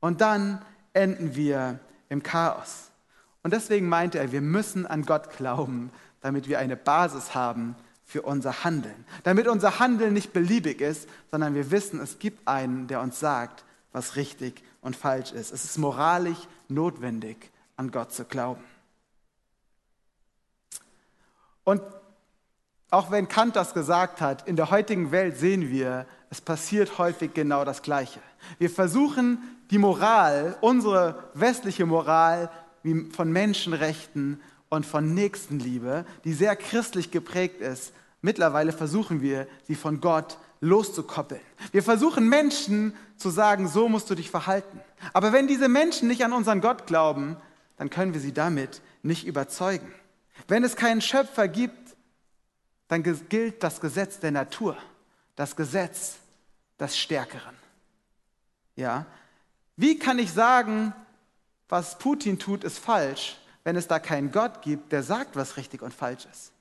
Und 0.00 0.22
dann 0.22 0.64
enden 0.94 1.34
wir 1.34 1.78
im 2.08 2.22
Chaos. 2.22 2.88
Und 3.42 3.52
deswegen 3.52 3.90
meinte 3.90 4.18
er, 4.18 4.32
wir 4.32 4.40
müssen 4.40 4.86
an 4.86 5.04
Gott 5.04 5.36
glauben, 5.36 5.90
damit 6.22 6.48
wir 6.48 6.58
eine 6.58 6.78
Basis 6.78 7.34
haben 7.34 7.76
für 8.06 8.22
unser 8.22 8.64
Handeln. 8.64 9.04
Damit 9.22 9.48
unser 9.48 9.80
Handeln 9.80 10.14
nicht 10.14 10.32
beliebig 10.32 10.80
ist, 10.80 11.10
sondern 11.30 11.54
wir 11.54 11.70
wissen, 11.70 12.00
es 12.00 12.18
gibt 12.18 12.48
einen, 12.48 12.86
der 12.86 13.02
uns 13.02 13.20
sagt, 13.20 13.66
was 13.92 14.16
richtig 14.16 14.64
und 14.80 14.96
falsch 14.96 15.32
ist. 15.32 15.52
Es 15.52 15.66
ist 15.66 15.76
moralisch 15.76 16.48
notwendig, 16.68 17.50
an 17.76 17.90
Gott 17.90 18.14
zu 18.14 18.24
glauben. 18.24 18.64
Und 21.64 21.82
auch 22.88 23.10
wenn 23.10 23.28
Kant 23.28 23.56
das 23.56 23.74
gesagt 23.74 24.22
hat, 24.22 24.48
in 24.48 24.56
der 24.56 24.70
heutigen 24.70 25.10
Welt 25.10 25.36
sehen 25.36 25.68
wir, 25.68 26.06
es 26.32 26.40
passiert 26.40 26.96
häufig 26.96 27.34
genau 27.34 27.62
das 27.62 27.82
Gleiche. 27.82 28.18
Wir 28.58 28.70
versuchen 28.70 29.36
die 29.70 29.76
Moral, 29.76 30.56
unsere 30.62 31.24
westliche 31.34 31.84
Moral, 31.84 32.50
von 33.10 33.30
Menschenrechten 33.30 34.40
und 34.70 34.86
von 34.86 35.12
Nächstenliebe, 35.12 36.06
die 36.24 36.32
sehr 36.32 36.56
christlich 36.56 37.10
geprägt 37.10 37.60
ist, 37.60 37.92
mittlerweile 38.22 38.72
versuchen 38.72 39.20
wir, 39.20 39.46
sie 39.68 39.74
von 39.74 40.00
Gott 40.00 40.38
loszukoppeln. 40.62 41.42
Wir 41.70 41.82
versuchen 41.82 42.26
Menschen 42.26 42.94
zu 43.18 43.28
sagen, 43.28 43.68
so 43.68 43.90
musst 43.90 44.08
du 44.08 44.14
dich 44.14 44.30
verhalten. 44.30 44.80
Aber 45.12 45.34
wenn 45.34 45.46
diese 45.46 45.68
Menschen 45.68 46.08
nicht 46.08 46.24
an 46.24 46.32
unseren 46.32 46.62
Gott 46.62 46.86
glauben, 46.86 47.36
dann 47.76 47.90
können 47.90 48.14
wir 48.14 48.22
sie 48.22 48.32
damit 48.32 48.80
nicht 49.02 49.26
überzeugen. 49.26 49.92
Wenn 50.48 50.64
es 50.64 50.76
keinen 50.76 51.02
Schöpfer 51.02 51.46
gibt, 51.46 51.94
dann 52.88 53.02
gilt 53.02 53.62
das 53.62 53.82
Gesetz 53.82 54.18
der 54.18 54.30
Natur, 54.30 54.78
das 55.36 55.56
Gesetz 55.56 56.21
des 56.82 56.98
Stärkeren. 56.98 57.56
Ja? 58.76 59.06
Wie 59.76 59.98
kann 59.98 60.18
ich 60.18 60.32
sagen, 60.32 60.92
was 61.68 61.98
Putin 61.98 62.38
tut, 62.38 62.64
ist 62.64 62.78
falsch, 62.78 63.38
wenn 63.64 63.76
es 63.76 63.88
da 63.88 63.98
keinen 63.98 64.32
Gott 64.32 64.60
gibt, 64.62 64.92
der 64.92 65.02
sagt, 65.02 65.36
was 65.36 65.56
richtig 65.56 65.80
und 65.80 65.94
falsch 65.94 66.26
ist? 66.30 66.52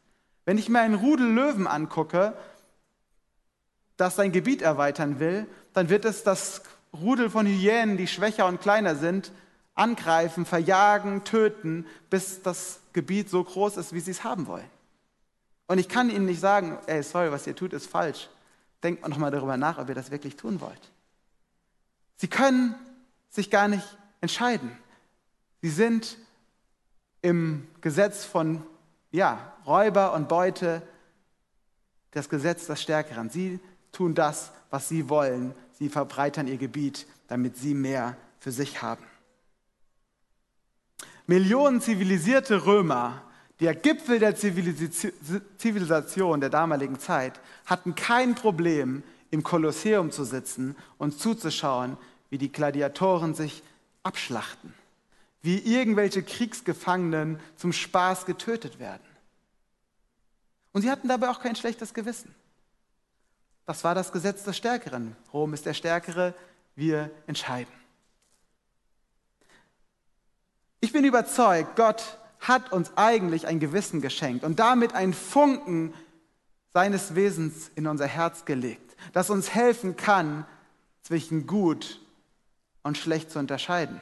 Wenn 0.46 0.58
ich 0.58 0.70
mir 0.70 0.80
einen 0.80 0.96
Rudel 0.96 1.28
Löwen 1.28 1.68
angucke 1.68 2.34
das 4.02 4.16
sein 4.16 4.32
Gebiet 4.32 4.64
erweitern 4.64 5.20
will, 5.20 5.46
dann 5.74 5.90
wird 5.90 6.06
es 6.06 6.24
das 6.24 6.64
Rudel 6.92 7.30
von 7.30 7.46
Hyänen, 7.46 7.98
die 7.98 8.08
schwächer 8.08 8.48
und 8.48 8.60
kleiner 8.60 8.96
sind, 8.96 9.32
angreifen, 9.76 10.46
verjagen, 10.46 11.24
töten, 11.24 11.86
bis 12.10 12.42
das 12.42 12.80
Gebiet 12.94 13.30
so 13.30 13.44
groß 13.44 13.78
ist, 13.78 13.94
wie 13.94 14.00
sie 14.00 14.12
es 14.12 14.24
haben 14.24 14.48
wollen. 14.48 14.70
Und 15.68 15.78
ich 15.78 15.88
kann 15.88 16.10
ihnen 16.10 16.26
nicht 16.26 16.42
sagen, 16.42 16.80
ey, 16.88 17.04
sorry, 17.04 17.32
was 17.32 17.46
ihr 17.46 17.56
tut, 17.56 17.74
ist 17.74 17.88
falsch. 17.88 18.28
Denkt 18.84 19.08
noch 19.08 19.18
mal 19.18 19.32
darüber 19.32 19.58
nach, 19.58 19.78
ob 19.78 19.90
ihr 19.90 19.96
das 19.96 20.12
wirklich 20.12 20.36
tun 20.36 20.62
wollt. 20.62 20.92
Sie 22.18 22.28
können 22.28 22.76
sich 23.30 23.50
gar 23.50 23.68
nicht 23.68 23.98
entscheiden. 24.22 24.72
Sie 25.62 25.70
sind 25.70 26.18
im 27.22 27.68
Gesetz 27.82 28.26
von 28.26 28.64
ja, 29.12 29.54
Räuber 29.66 30.14
und 30.14 30.28
Beute 30.28 30.82
das 32.12 32.30
Gesetz 32.30 32.68
des 32.68 32.82
Stärkeren. 32.82 33.30
Sie 33.30 33.60
tun 33.92 34.16
das, 34.16 34.52
was 34.70 34.90
sie 34.90 35.10
wollen. 35.10 35.54
Sie 35.74 35.90
verbreitern 35.90 36.48
ihr 36.48 36.58
Gebiet, 36.58 37.08
damit 37.28 37.58
sie 37.58 37.74
mehr 37.74 38.18
für 38.40 38.52
sich 38.52 38.82
haben. 38.82 39.06
Millionen 41.28 41.82
zivilisierte 41.82 42.66
Römer, 42.66 43.22
der 43.62 43.76
Gipfel 43.76 44.20
der 44.20 44.36
Zivilisation 44.36 46.42
der 46.42 46.50
damaligen 46.50 47.00
Zeit, 47.00 47.40
hatten 47.66 47.96
kein 47.96 48.36
Problem, 48.36 49.04
im 49.30 49.44
Kolosseum 49.44 50.12
zu 50.12 50.26
sitzen 50.26 50.76
und 50.98 51.18
zuzuschauen, 51.18 51.96
wie 52.30 52.38
die 52.38 52.52
Gladiatoren 52.52 53.34
sich 53.34 53.64
abschlachten, 54.04 54.74
wie 55.42 55.60
irgendwelche 55.60 56.24
Kriegsgefangenen 56.24 57.40
zum 57.56 57.72
Spaß 57.72 58.26
getötet 58.26 58.80
werden. 58.80 59.06
Und 60.74 60.82
sie 60.82 60.92
hatten 60.92 61.08
dabei 61.08 61.30
auch 61.30 61.40
kein 61.40 61.56
schlechtes 61.56 61.94
Gewissen. 61.94 62.36
Das 63.68 63.84
war 63.84 63.96
das 63.96 64.12
Gesetz 64.12 64.44
des 64.44 64.58
Stärkeren. 64.58 65.16
Rom 65.32 65.54
ist 65.54 65.66
der 65.66 65.76
Stärkere, 65.76 66.34
wir 66.76 67.12
entscheiden. 67.28 67.72
Ich 70.80 70.92
bin 70.92 71.06
überzeugt, 71.06 71.76
Gott 71.76 72.18
hat 72.42 72.72
uns 72.72 72.92
eigentlich 72.98 73.48
ein 73.48 73.60
Gewissen 73.60 74.02
geschenkt 74.02 74.44
und 74.44 74.60
damit 74.60 74.94
einen 74.94 75.14
Funken 75.14 75.94
seines 76.74 77.16
Wesens 77.16 77.72
in 77.76 77.88
unser 77.88 78.08
Herz 78.08 78.46
gelegt, 78.46 78.96
das 79.14 79.30
uns 79.30 79.54
helfen 79.54 79.96
kann, 79.96 80.46
zwischen 81.04 81.48
gut 81.48 82.00
und 82.84 82.98
schlecht 82.98 83.32
zu 83.32 83.40
unterscheiden. 83.40 84.00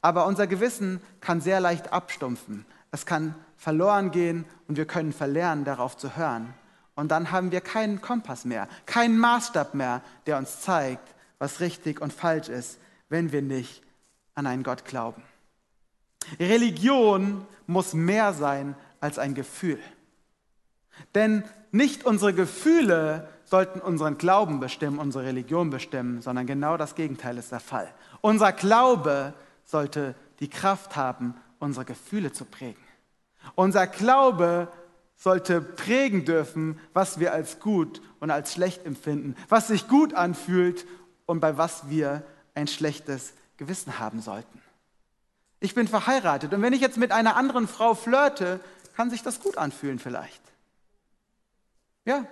Aber 0.00 0.26
unser 0.26 0.46
Gewissen 0.46 1.00
kann 1.20 1.40
sehr 1.40 1.60
leicht 1.60 1.92
abstumpfen. 1.92 2.66
Es 2.90 3.06
kann 3.06 3.34
verloren 3.56 4.10
gehen 4.10 4.44
und 4.66 4.76
wir 4.76 4.86
können 4.86 5.12
verlernen, 5.12 5.64
darauf 5.64 5.96
zu 5.96 6.16
hören. 6.16 6.52
Und 6.94 7.10
dann 7.10 7.30
haben 7.30 7.52
wir 7.52 7.60
keinen 7.60 8.00
Kompass 8.00 8.44
mehr, 8.44 8.68
keinen 8.86 9.18
Maßstab 9.18 9.74
mehr, 9.74 10.02
der 10.26 10.36
uns 10.36 10.60
zeigt, 10.60 11.14
was 11.38 11.60
richtig 11.60 12.00
und 12.00 12.12
falsch 12.12 12.48
ist, 12.48 12.78
wenn 13.08 13.32
wir 13.32 13.42
nicht 13.42 13.82
an 14.34 14.46
einen 14.46 14.62
Gott 14.62 14.84
glauben. 14.84 15.22
Religion 16.38 17.46
muss 17.66 17.94
mehr 17.94 18.32
sein 18.32 18.74
als 19.00 19.18
ein 19.18 19.34
Gefühl. 19.34 19.78
Denn 21.14 21.44
nicht 21.70 22.04
unsere 22.04 22.34
Gefühle 22.34 23.28
sollten 23.44 23.80
unseren 23.80 24.18
Glauben 24.18 24.60
bestimmen, 24.60 24.98
unsere 24.98 25.24
Religion 25.24 25.70
bestimmen, 25.70 26.22
sondern 26.22 26.46
genau 26.46 26.76
das 26.76 26.94
Gegenteil 26.94 27.36
ist 27.38 27.52
der 27.52 27.60
Fall. 27.60 27.92
Unser 28.20 28.52
Glaube 28.52 29.34
sollte 29.64 30.14
die 30.40 30.48
Kraft 30.48 30.96
haben, 30.96 31.34
unsere 31.58 31.84
Gefühle 31.84 32.32
zu 32.32 32.44
prägen. 32.44 32.82
Unser 33.54 33.86
Glaube 33.86 34.68
sollte 35.16 35.60
prägen 35.60 36.24
dürfen, 36.24 36.80
was 36.94 37.20
wir 37.20 37.32
als 37.32 37.60
gut 37.60 38.00
und 38.20 38.30
als 38.30 38.54
schlecht 38.54 38.86
empfinden, 38.86 39.36
was 39.48 39.68
sich 39.68 39.86
gut 39.86 40.14
anfühlt 40.14 40.86
und 41.26 41.40
bei 41.40 41.56
was 41.56 41.88
wir 41.88 42.22
ein 42.54 42.66
schlechtes 42.66 43.34
Gewissen 43.56 43.98
haben 43.98 44.20
sollten. 44.20 44.61
Ich 45.62 45.76
bin 45.76 45.86
verheiratet 45.86 46.52
und 46.52 46.60
wenn 46.60 46.72
ich 46.72 46.80
jetzt 46.80 46.96
mit 46.96 47.12
einer 47.12 47.36
anderen 47.36 47.68
Frau 47.68 47.94
flirte, 47.94 48.58
kann 48.96 49.10
sich 49.10 49.22
das 49.22 49.38
gut 49.38 49.56
anfühlen 49.56 50.00
vielleicht. 50.00 50.42
Ja. 52.04 52.26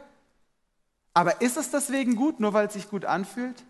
Aber 1.15 1.41
ist 1.41 1.57
es 1.57 1.71
deswegen 1.71 2.17
gut, 2.17 2.41
nur 2.41 2.55
weil 2.55 2.67
es 2.67 2.73
sich 2.73 2.91
gut 2.91 3.05
anfühlt? 3.05 3.65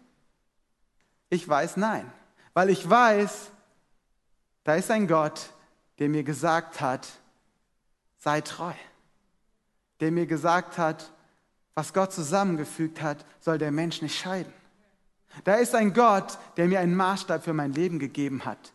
Ich 1.28 1.46
weiß 1.46 1.76
nein, 1.76 2.10
weil 2.54 2.70
ich 2.70 2.88
weiß, 2.88 3.50
da 4.64 4.76
ist 4.76 4.90
ein 4.90 5.06
Gott, 5.06 5.50
der 5.98 6.08
mir 6.08 6.24
gesagt 6.24 6.80
hat, 6.80 7.06
sei 8.16 8.40
treu. 8.40 8.72
Der 10.00 10.10
mir 10.10 10.24
gesagt 10.24 10.78
hat, 10.78 11.12
was 11.74 11.92
Gott 11.92 12.14
zusammengefügt 12.14 13.02
hat, 13.02 13.26
soll 13.40 13.58
der 13.58 13.72
Mensch 13.72 14.00
nicht 14.00 14.18
scheiden. 14.18 14.54
Da 15.44 15.56
ist 15.56 15.74
ein 15.74 15.92
Gott, 15.92 16.38
der 16.56 16.66
mir 16.66 16.80
einen 16.80 16.96
Maßstab 16.96 17.44
für 17.44 17.52
mein 17.52 17.74
Leben 17.74 17.98
gegeben 17.98 18.46
hat 18.46 18.72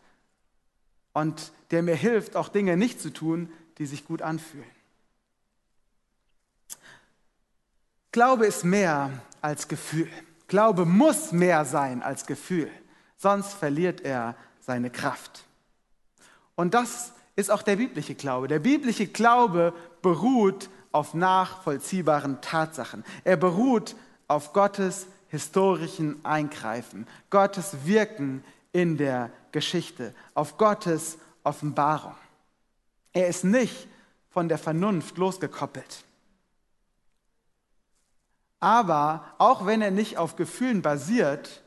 und 1.15 1.53
der 1.71 1.81
mir 1.81 1.95
hilft, 1.95 2.35
auch 2.35 2.49
Dinge 2.49 2.75
nicht 2.75 3.01
zu 3.01 3.11
tun, 3.11 3.49
die 3.77 3.85
sich 3.85 4.05
gut 4.05 4.21
anfühlen. 4.21 4.69
Glaube 8.11 8.45
ist 8.45 8.65
mehr 8.65 9.11
als 9.41 9.67
Gefühl. 9.69 10.09
Glaube 10.47 10.85
muss 10.85 11.31
mehr 11.31 11.63
sein 11.63 12.03
als 12.03 12.25
Gefühl, 12.25 12.69
sonst 13.17 13.53
verliert 13.53 14.01
er 14.01 14.35
seine 14.59 14.89
Kraft. 14.89 15.45
Und 16.55 16.73
das 16.73 17.13
ist 17.37 17.49
auch 17.49 17.61
der 17.61 17.77
biblische 17.77 18.15
Glaube. 18.15 18.49
Der 18.49 18.59
biblische 18.59 19.07
Glaube 19.07 19.73
beruht 20.01 20.69
auf 20.91 21.13
nachvollziehbaren 21.13 22.41
Tatsachen. 22.41 23.05
Er 23.23 23.37
beruht 23.37 23.95
auf 24.27 24.51
Gottes 24.51 25.07
historischen 25.29 26.23
Eingreifen, 26.25 27.07
Gottes 27.29 27.85
Wirken 27.85 28.43
in 28.73 28.97
der 28.97 29.31
Geschichte, 29.55 30.13
auf 30.33 30.57
Gottes 30.57 31.17
Offenbarung. 31.45 32.15
Er 33.13 33.29
ist 33.29 33.45
nicht 33.45 33.87
von 34.29 34.49
der 34.49 34.57
Vernunft 34.57 35.17
losgekoppelt. 35.17 36.03
Aber 38.59 39.33
auch 39.37 39.65
wenn 39.65 39.81
er 39.81 39.91
nicht 39.91 40.17
auf 40.17 40.35
Gefühlen 40.35 40.81
basiert, 40.81 41.63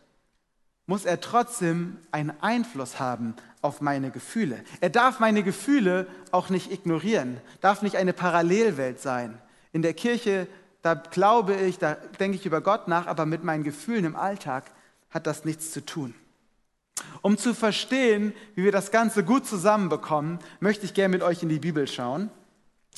muss 0.84 1.06
er 1.06 1.22
trotzdem 1.22 1.96
einen 2.10 2.32
Einfluss 2.42 3.00
haben 3.00 3.34
auf 3.62 3.80
meine 3.80 4.10
Gefühle. 4.10 4.62
Er 4.82 4.90
darf 4.90 5.18
meine 5.18 5.42
Gefühle 5.42 6.06
auch 6.30 6.50
nicht 6.50 6.70
ignorieren, 6.70 7.40
darf 7.62 7.80
nicht 7.80 7.96
eine 7.96 8.12
Parallelwelt 8.12 9.00
sein. 9.00 9.40
In 9.72 9.80
der 9.80 9.94
Kirche, 9.94 10.46
da 10.82 10.92
glaube 10.92 11.54
ich, 11.54 11.78
da 11.78 11.94
denke 12.20 12.36
ich 12.36 12.44
über 12.44 12.60
Gott 12.60 12.86
nach, 12.86 13.06
aber 13.06 13.24
mit 13.24 13.44
meinen 13.44 13.64
Gefühlen 13.64 14.04
im 14.04 14.16
Alltag 14.16 14.70
hat 15.08 15.26
das 15.26 15.46
nichts 15.46 15.70
zu 15.70 15.86
tun. 15.86 16.14
Um 17.22 17.36
zu 17.36 17.54
verstehen, 17.54 18.32
wie 18.54 18.64
wir 18.64 18.72
das 18.72 18.90
Ganze 18.90 19.24
gut 19.24 19.46
zusammenbekommen, 19.46 20.38
möchte 20.60 20.84
ich 20.84 20.94
gerne 20.94 21.10
mit 21.10 21.22
euch 21.22 21.42
in 21.42 21.48
die 21.48 21.58
Bibel 21.58 21.86
schauen. 21.86 22.30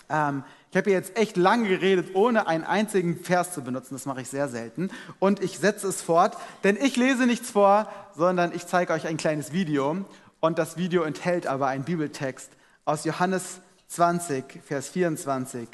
Ähm, 0.08 0.44
ich 0.70 0.76
habe 0.76 0.90
jetzt 0.90 1.16
echt 1.16 1.36
lange 1.36 1.68
geredet, 1.68 2.14
ohne 2.14 2.46
einen 2.46 2.64
einzigen 2.64 3.18
Vers 3.18 3.52
zu 3.52 3.62
benutzen. 3.62 3.94
Das 3.94 4.06
mache 4.06 4.20
ich 4.20 4.28
sehr 4.28 4.48
selten. 4.48 4.90
Und 5.18 5.42
ich 5.42 5.58
setze 5.58 5.88
es 5.88 6.00
fort, 6.00 6.36
denn 6.62 6.76
ich 6.76 6.96
lese 6.96 7.26
nichts 7.26 7.50
vor, 7.50 7.90
sondern 8.16 8.54
ich 8.54 8.66
zeige 8.66 8.92
euch 8.92 9.06
ein 9.06 9.16
kleines 9.16 9.52
Video. 9.52 10.04
Und 10.38 10.58
das 10.58 10.76
Video 10.76 11.02
enthält 11.02 11.46
aber 11.46 11.66
einen 11.66 11.84
Bibeltext 11.84 12.50
aus 12.84 13.04
Johannes 13.04 13.60
20, 13.88 14.60
Vers 14.64 14.88
24 14.88 15.68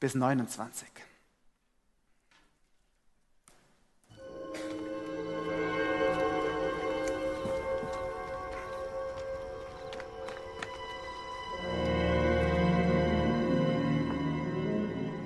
bis 0.00 0.14
29. 0.14 0.86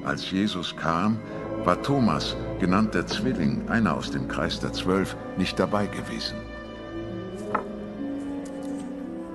Als 0.07 0.31
Jesus 0.31 0.77
kam, 0.77 1.19
war 1.65 1.83
Thomas, 1.83 2.37
genannt 2.61 2.95
der 2.95 3.09
Zwilling, 3.09 3.69
einer 3.69 3.97
aus 3.97 4.09
dem 4.13 4.29
Kreis 4.29 4.61
der 4.61 4.73
Zwölf, 4.73 5.17
nicht 5.37 5.59
dabei 5.59 5.89
gewesen. 5.89 6.37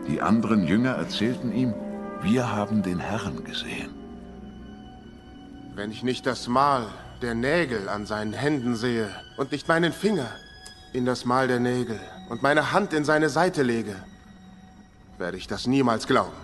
Die 0.07 0.21
anderen 0.21 0.65
Jünger 0.65 0.91
erzählten 0.91 1.53
ihm, 1.53 1.73
wir 2.21 2.49
haben 2.49 2.83
den 2.83 2.99
Herrn 2.99 3.43
gesehen. 3.43 3.89
Wenn 5.75 5.91
ich 5.91 6.03
nicht 6.03 6.25
das 6.25 6.47
Mal 6.47 6.87
der 7.21 7.33
Nägel 7.33 7.89
an 7.89 8.05
seinen 8.05 8.31
Händen 8.31 8.77
sehe 8.77 9.09
und 9.35 9.51
nicht 9.51 9.67
meinen 9.67 9.91
Finger 9.91 10.31
in 10.93 11.05
das 11.05 11.25
Mal 11.25 11.49
der 11.49 11.59
Nägel 11.59 11.99
und 12.29 12.43
meine 12.43 12.71
Hand 12.71 12.93
in 12.93 13.03
seine 13.03 13.27
Seite 13.27 13.61
lege, 13.61 13.97
werde 15.17 15.35
ich 15.35 15.47
das 15.47 15.67
niemals 15.67 16.07
glauben. 16.07 16.40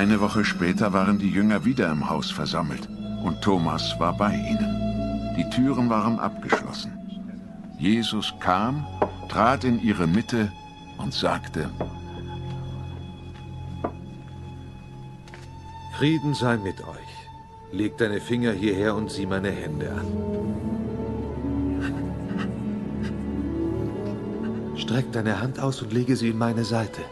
Eine 0.00 0.18
Woche 0.22 0.46
später 0.46 0.94
waren 0.94 1.18
die 1.18 1.28
Jünger 1.28 1.66
wieder 1.66 1.92
im 1.92 2.08
Haus 2.08 2.30
versammelt 2.30 2.88
und 3.22 3.42
Thomas 3.42 4.00
war 4.00 4.16
bei 4.16 4.32
ihnen. 4.32 5.34
Die 5.36 5.44
Türen 5.50 5.90
waren 5.90 6.18
abgeschlossen. 6.18 6.96
Jesus 7.78 8.32
kam, 8.40 8.86
trat 9.28 9.62
in 9.64 9.78
ihre 9.82 10.06
Mitte 10.06 10.50
und 10.96 11.12
sagte, 11.12 11.68
Frieden 15.98 16.32
sei 16.32 16.56
mit 16.56 16.80
euch. 16.80 17.12
Leg 17.70 17.98
deine 17.98 18.22
Finger 18.22 18.52
hierher 18.52 18.94
und 18.94 19.10
sieh 19.10 19.26
meine 19.26 19.50
Hände 19.50 19.92
an. 19.92 20.06
Streck 24.78 25.12
deine 25.12 25.42
Hand 25.42 25.60
aus 25.60 25.82
und 25.82 25.92
lege 25.92 26.16
sie 26.16 26.30
in 26.30 26.38
meine 26.38 26.64
Seite. 26.64 27.02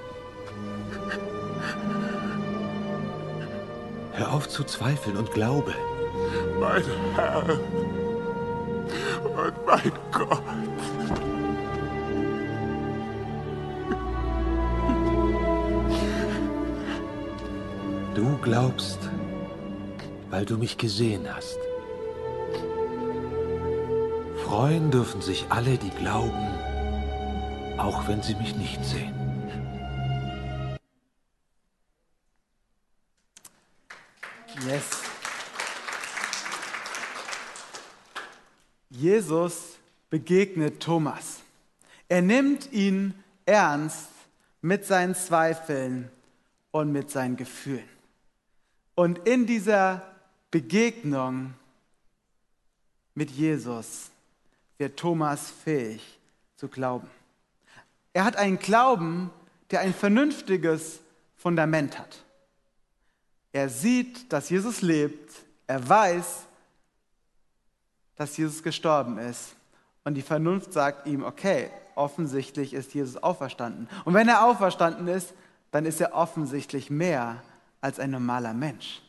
Auf 4.26 4.48
zu 4.48 4.64
zweifeln 4.64 5.16
und 5.16 5.32
glaube. 5.32 5.74
Mein 6.58 6.82
Herr 7.14 7.44
Gott, 9.22 9.54
mein 9.66 9.92
Gott. 10.12 10.42
Du 18.14 18.36
glaubst, 18.42 18.98
weil 20.30 20.44
du 20.44 20.56
mich 20.56 20.76
gesehen 20.76 21.26
hast. 21.32 21.58
Freuen 24.44 24.90
dürfen 24.90 25.20
sich 25.20 25.46
alle, 25.50 25.76
die 25.78 25.90
glauben, 25.90 26.48
auch 27.76 28.08
wenn 28.08 28.22
sie 28.22 28.34
mich 28.34 28.56
nicht 28.56 28.84
sehen. 28.84 29.17
Jesus 39.28 39.76
begegnet 40.08 40.80
Thomas. 40.80 41.40
Er 42.08 42.22
nimmt 42.22 42.72
ihn 42.72 43.12
ernst 43.44 44.08
mit 44.62 44.86
seinen 44.86 45.14
Zweifeln 45.14 46.10
und 46.70 46.92
mit 46.92 47.10
seinen 47.10 47.36
Gefühlen. 47.36 47.86
Und 48.94 49.18
in 49.28 49.44
dieser 49.44 50.02
Begegnung 50.50 51.52
mit 53.14 53.30
Jesus 53.30 54.10
wird 54.78 54.98
Thomas 54.98 55.50
fähig 55.62 56.18
zu 56.56 56.68
glauben. 56.68 57.10
Er 58.14 58.24
hat 58.24 58.36
einen 58.36 58.58
Glauben, 58.58 59.30
der 59.70 59.80
ein 59.80 59.92
vernünftiges 59.92 61.00
Fundament 61.36 61.98
hat. 61.98 62.24
Er 63.52 63.68
sieht, 63.68 64.32
dass 64.32 64.48
Jesus 64.48 64.80
lebt. 64.80 65.34
Er 65.66 65.86
weiß, 65.86 66.47
dass 68.18 68.36
Jesus 68.36 68.62
gestorben 68.62 69.16
ist. 69.16 69.54
Und 70.04 70.14
die 70.14 70.22
Vernunft 70.22 70.72
sagt 70.72 71.06
ihm, 71.06 71.22
okay, 71.22 71.70
offensichtlich 71.94 72.74
ist 72.74 72.92
Jesus 72.92 73.16
auferstanden. 73.16 73.88
Und 74.04 74.12
wenn 74.14 74.28
er 74.28 74.44
auferstanden 74.44 75.08
ist, 75.08 75.32
dann 75.70 75.86
ist 75.86 76.00
er 76.00 76.14
offensichtlich 76.14 76.90
mehr 76.90 77.42
als 77.80 77.98
ein 77.98 78.10
normaler 78.10 78.54
Mensch. 78.54 79.02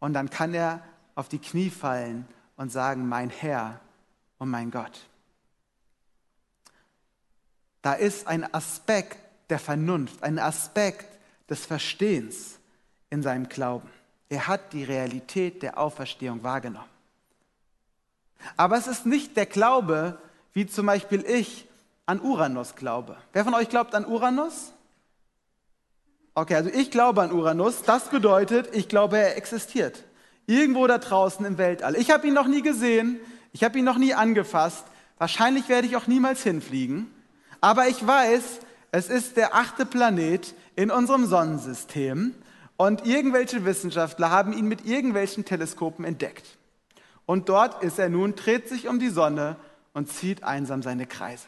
Und 0.00 0.12
dann 0.14 0.28
kann 0.28 0.54
er 0.54 0.82
auf 1.14 1.28
die 1.28 1.38
Knie 1.38 1.70
fallen 1.70 2.26
und 2.56 2.70
sagen, 2.72 3.08
mein 3.08 3.30
Herr 3.30 3.80
und 4.38 4.50
mein 4.50 4.70
Gott. 4.70 5.06
Da 7.82 7.94
ist 7.94 8.26
ein 8.26 8.52
Aspekt 8.52 9.18
der 9.50 9.58
Vernunft, 9.58 10.22
ein 10.22 10.38
Aspekt 10.38 11.06
des 11.48 11.64
Verstehens 11.64 12.58
in 13.10 13.22
seinem 13.22 13.48
Glauben. 13.48 13.88
Er 14.28 14.46
hat 14.46 14.72
die 14.72 14.84
Realität 14.84 15.62
der 15.62 15.78
Auferstehung 15.78 16.42
wahrgenommen. 16.42 16.88
Aber 18.56 18.76
es 18.76 18.86
ist 18.86 19.06
nicht 19.06 19.36
der 19.36 19.46
Glaube, 19.46 20.18
wie 20.52 20.66
zum 20.66 20.86
Beispiel 20.86 21.24
ich 21.26 21.68
an 22.06 22.20
Uranus 22.20 22.74
glaube. 22.74 23.16
Wer 23.32 23.44
von 23.44 23.54
euch 23.54 23.68
glaubt 23.68 23.94
an 23.94 24.04
Uranus? 24.04 24.72
Okay, 26.34 26.54
also 26.54 26.70
ich 26.70 26.90
glaube 26.90 27.22
an 27.22 27.32
Uranus. 27.32 27.82
Das 27.82 28.08
bedeutet, 28.08 28.68
ich 28.72 28.88
glaube, 28.88 29.18
er 29.18 29.36
existiert. 29.36 30.04
Irgendwo 30.46 30.86
da 30.86 30.98
draußen 30.98 31.44
im 31.44 31.58
Weltall. 31.58 31.96
Ich 31.96 32.10
habe 32.10 32.26
ihn 32.26 32.34
noch 32.34 32.46
nie 32.46 32.62
gesehen. 32.62 33.20
Ich 33.52 33.62
habe 33.62 33.78
ihn 33.78 33.84
noch 33.84 33.98
nie 33.98 34.14
angefasst. 34.14 34.84
Wahrscheinlich 35.18 35.68
werde 35.68 35.86
ich 35.86 35.96
auch 35.96 36.06
niemals 36.06 36.42
hinfliegen. 36.42 37.10
Aber 37.60 37.88
ich 37.88 38.04
weiß, 38.04 38.60
es 38.90 39.08
ist 39.08 39.36
der 39.36 39.54
achte 39.54 39.86
Planet 39.86 40.54
in 40.76 40.90
unserem 40.90 41.26
Sonnensystem. 41.26 42.34
Und 42.76 43.06
irgendwelche 43.06 43.64
Wissenschaftler 43.64 44.30
haben 44.30 44.52
ihn 44.52 44.66
mit 44.66 44.86
irgendwelchen 44.86 45.44
Teleskopen 45.44 46.04
entdeckt. 46.04 46.56
Und 47.30 47.48
dort 47.48 47.84
ist 47.84 48.00
er 48.00 48.08
nun, 48.08 48.34
dreht 48.34 48.68
sich 48.68 48.88
um 48.88 48.98
die 48.98 49.08
Sonne 49.08 49.54
und 49.92 50.12
zieht 50.12 50.42
einsam 50.42 50.82
seine 50.82 51.06
Kreise. 51.06 51.46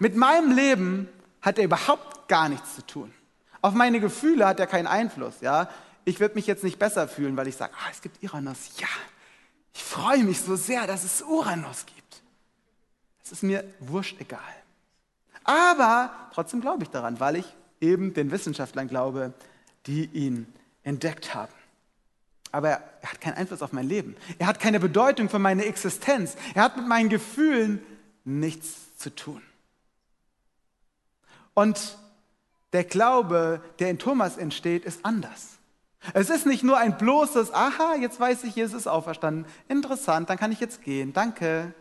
Mit 0.00 0.16
meinem 0.16 0.50
Leben 0.50 1.08
hat 1.40 1.58
er 1.58 1.66
überhaupt 1.66 2.26
gar 2.26 2.48
nichts 2.48 2.74
zu 2.74 2.84
tun. 2.84 3.14
Auf 3.60 3.74
meine 3.74 4.00
Gefühle 4.00 4.44
hat 4.44 4.58
er 4.58 4.66
keinen 4.66 4.88
Einfluss. 4.88 5.40
Ja? 5.40 5.70
Ich 6.04 6.18
würde 6.18 6.34
mich 6.34 6.48
jetzt 6.48 6.64
nicht 6.64 6.80
besser 6.80 7.06
fühlen, 7.06 7.36
weil 7.36 7.46
ich 7.46 7.54
sage, 7.54 7.72
ah, 7.76 7.90
es 7.92 8.02
gibt 8.02 8.24
Uranus. 8.24 8.70
Ja, 8.78 8.88
ich 9.72 9.84
freue 9.84 10.24
mich 10.24 10.40
so 10.40 10.56
sehr, 10.56 10.84
dass 10.88 11.04
es 11.04 11.22
Uranus 11.22 11.86
gibt. 11.86 12.20
Es 13.24 13.30
ist 13.30 13.44
mir 13.44 13.62
wurscht 13.78 14.20
egal. 14.20 14.40
Aber 15.44 16.10
trotzdem 16.34 16.60
glaube 16.60 16.82
ich 16.82 16.90
daran, 16.90 17.20
weil 17.20 17.36
ich 17.36 17.46
eben 17.80 18.14
den 18.14 18.32
Wissenschaftlern 18.32 18.88
glaube, 18.88 19.32
die 19.86 20.06
ihn 20.06 20.52
entdeckt 20.82 21.36
haben. 21.36 21.52
Aber 22.52 22.68
er 22.68 22.82
hat 23.02 23.20
keinen 23.20 23.34
Einfluss 23.34 23.62
auf 23.62 23.72
mein 23.72 23.88
Leben. 23.88 24.16
Er 24.38 24.46
hat 24.46 24.60
keine 24.60 24.78
Bedeutung 24.78 25.28
für 25.28 25.38
meine 25.38 25.64
Existenz. 25.64 26.36
Er 26.54 26.62
hat 26.62 26.76
mit 26.76 26.86
meinen 26.86 27.08
Gefühlen 27.08 27.80
nichts 28.24 28.96
zu 28.98 29.10
tun. 29.14 29.42
Und 31.54 31.98
der 32.72 32.84
Glaube, 32.84 33.60
der 33.78 33.90
in 33.90 33.98
Thomas 33.98 34.38
entsteht, 34.38 34.84
ist 34.84 35.04
anders. 35.04 35.58
Es 36.14 36.30
ist 36.30 36.46
nicht 36.46 36.64
nur 36.64 36.78
ein 36.78 36.98
bloßes, 36.98 37.54
aha, 37.54 37.94
jetzt 38.00 38.18
weiß 38.18 38.44
ich, 38.44 38.56
Jesus 38.56 38.80
ist 38.82 38.86
auferstanden. 38.86 39.46
Interessant, 39.68 40.30
dann 40.30 40.38
kann 40.38 40.52
ich 40.52 40.60
jetzt 40.60 40.82
gehen. 40.82 41.12
Danke. 41.12 41.74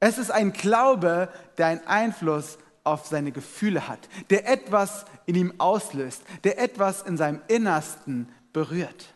Es 0.00 0.18
ist 0.18 0.30
ein 0.30 0.52
Glaube, 0.52 1.28
der 1.58 1.66
einen 1.66 1.86
Einfluss 1.86 2.58
auf 2.84 3.06
seine 3.06 3.30
Gefühle 3.30 3.86
hat, 3.86 4.08
der 4.30 4.48
etwas 4.48 5.04
in 5.26 5.36
ihm 5.36 5.54
auslöst, 5.58 6.22
der 6.42 6.58
etwas 6.58 7.02
in 7.02 7.16
seinem 7.16 7.40
Innersten 7.46 8.28
berührt, 8.52 9.11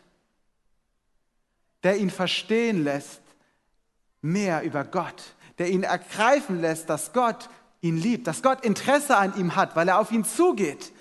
der 1.83 1.97
ihn 1.97 2.09
verstehen 2.09 2.83
lässt 2.83 3.21
mehr 4.21 4.63
über 4.63 4.83
Gott, 4.83 5.35
der 5.57 5.69
ihn 5.69 5.83
ergreifen 5.83 6.61
lässt, 6.61 6.89
dass 6.89 7.13
Gott 7.13 7.49
ihn 7.81 7.97
liebt, 7.97 8.27
dass 8.27 8.41
Gott 8.41 8.65
Interesse 8.65 9.17
an 9.17 9.37
ihm 9.37 9.55
hat, 9.55 9.75
weil 9.75 9.87
er 9.87 9.99
auf 9.99 10.11
ihn 10.11 10.25
zugeht, 10.25 10.91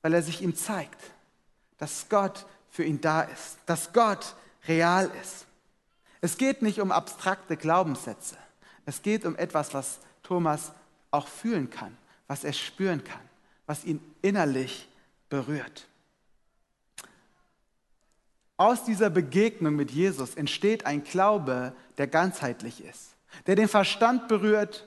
weil 0.00 0.14
er 0.14 0.22
sich 0.22 0.42
ihm 0.42 0.54
zeigt, 0.54 1.00
dass 1.78 2.08
Gott 2.08 2.46
für 2.70 2.84
ihn 2.84 3.00
da 3.00 3.22
ist, 3.22 3.58
dass 3.66 3.92
Gott 3.92 4.34
real 4.66 5.10
ist. 5.20 5.46
Es 6.20 6.38
geht 6.38 6.62
nicht 6.62 6.80
um 6.80 6.92
abstrakte 6.92 7.56
Glaubenssätze. 7.56 8.36
Es 8.86 9.02
geht 9.02 9.24
um 9.24 9.36
etwas, 9.36 9.74
was 9.74 9.98
Thomas 10.22 10.72
auch 11.10 11.26
fühlen 11.26 11.68
kann, 11.68 11.96
was 12.26 12.44
er 12.44 12.52
spüren 12.52 13.02
kann, 13.04 13.20
was 13.66 13.84
ihn 13.84 14.00
innerlich 14.22 14.88
berührt. 15.28 15.86
Aus 18.56 18.84
dieser 18.84 19.10
Begegnung 19.10 19.76
mit 19.76 19.90
Jesus 19.90 20.34
entsteht 20.34 20.86
ein 20.86 21.02
Glaube, 21.04 21.74
der 21.98 22.06
ganzheitlich 22.06 22.84
ist, 22.84 23.14
der 23.46 23.56
den 23.56 23.68
Verstand 23.68 24.28
berührt 24.28 24.86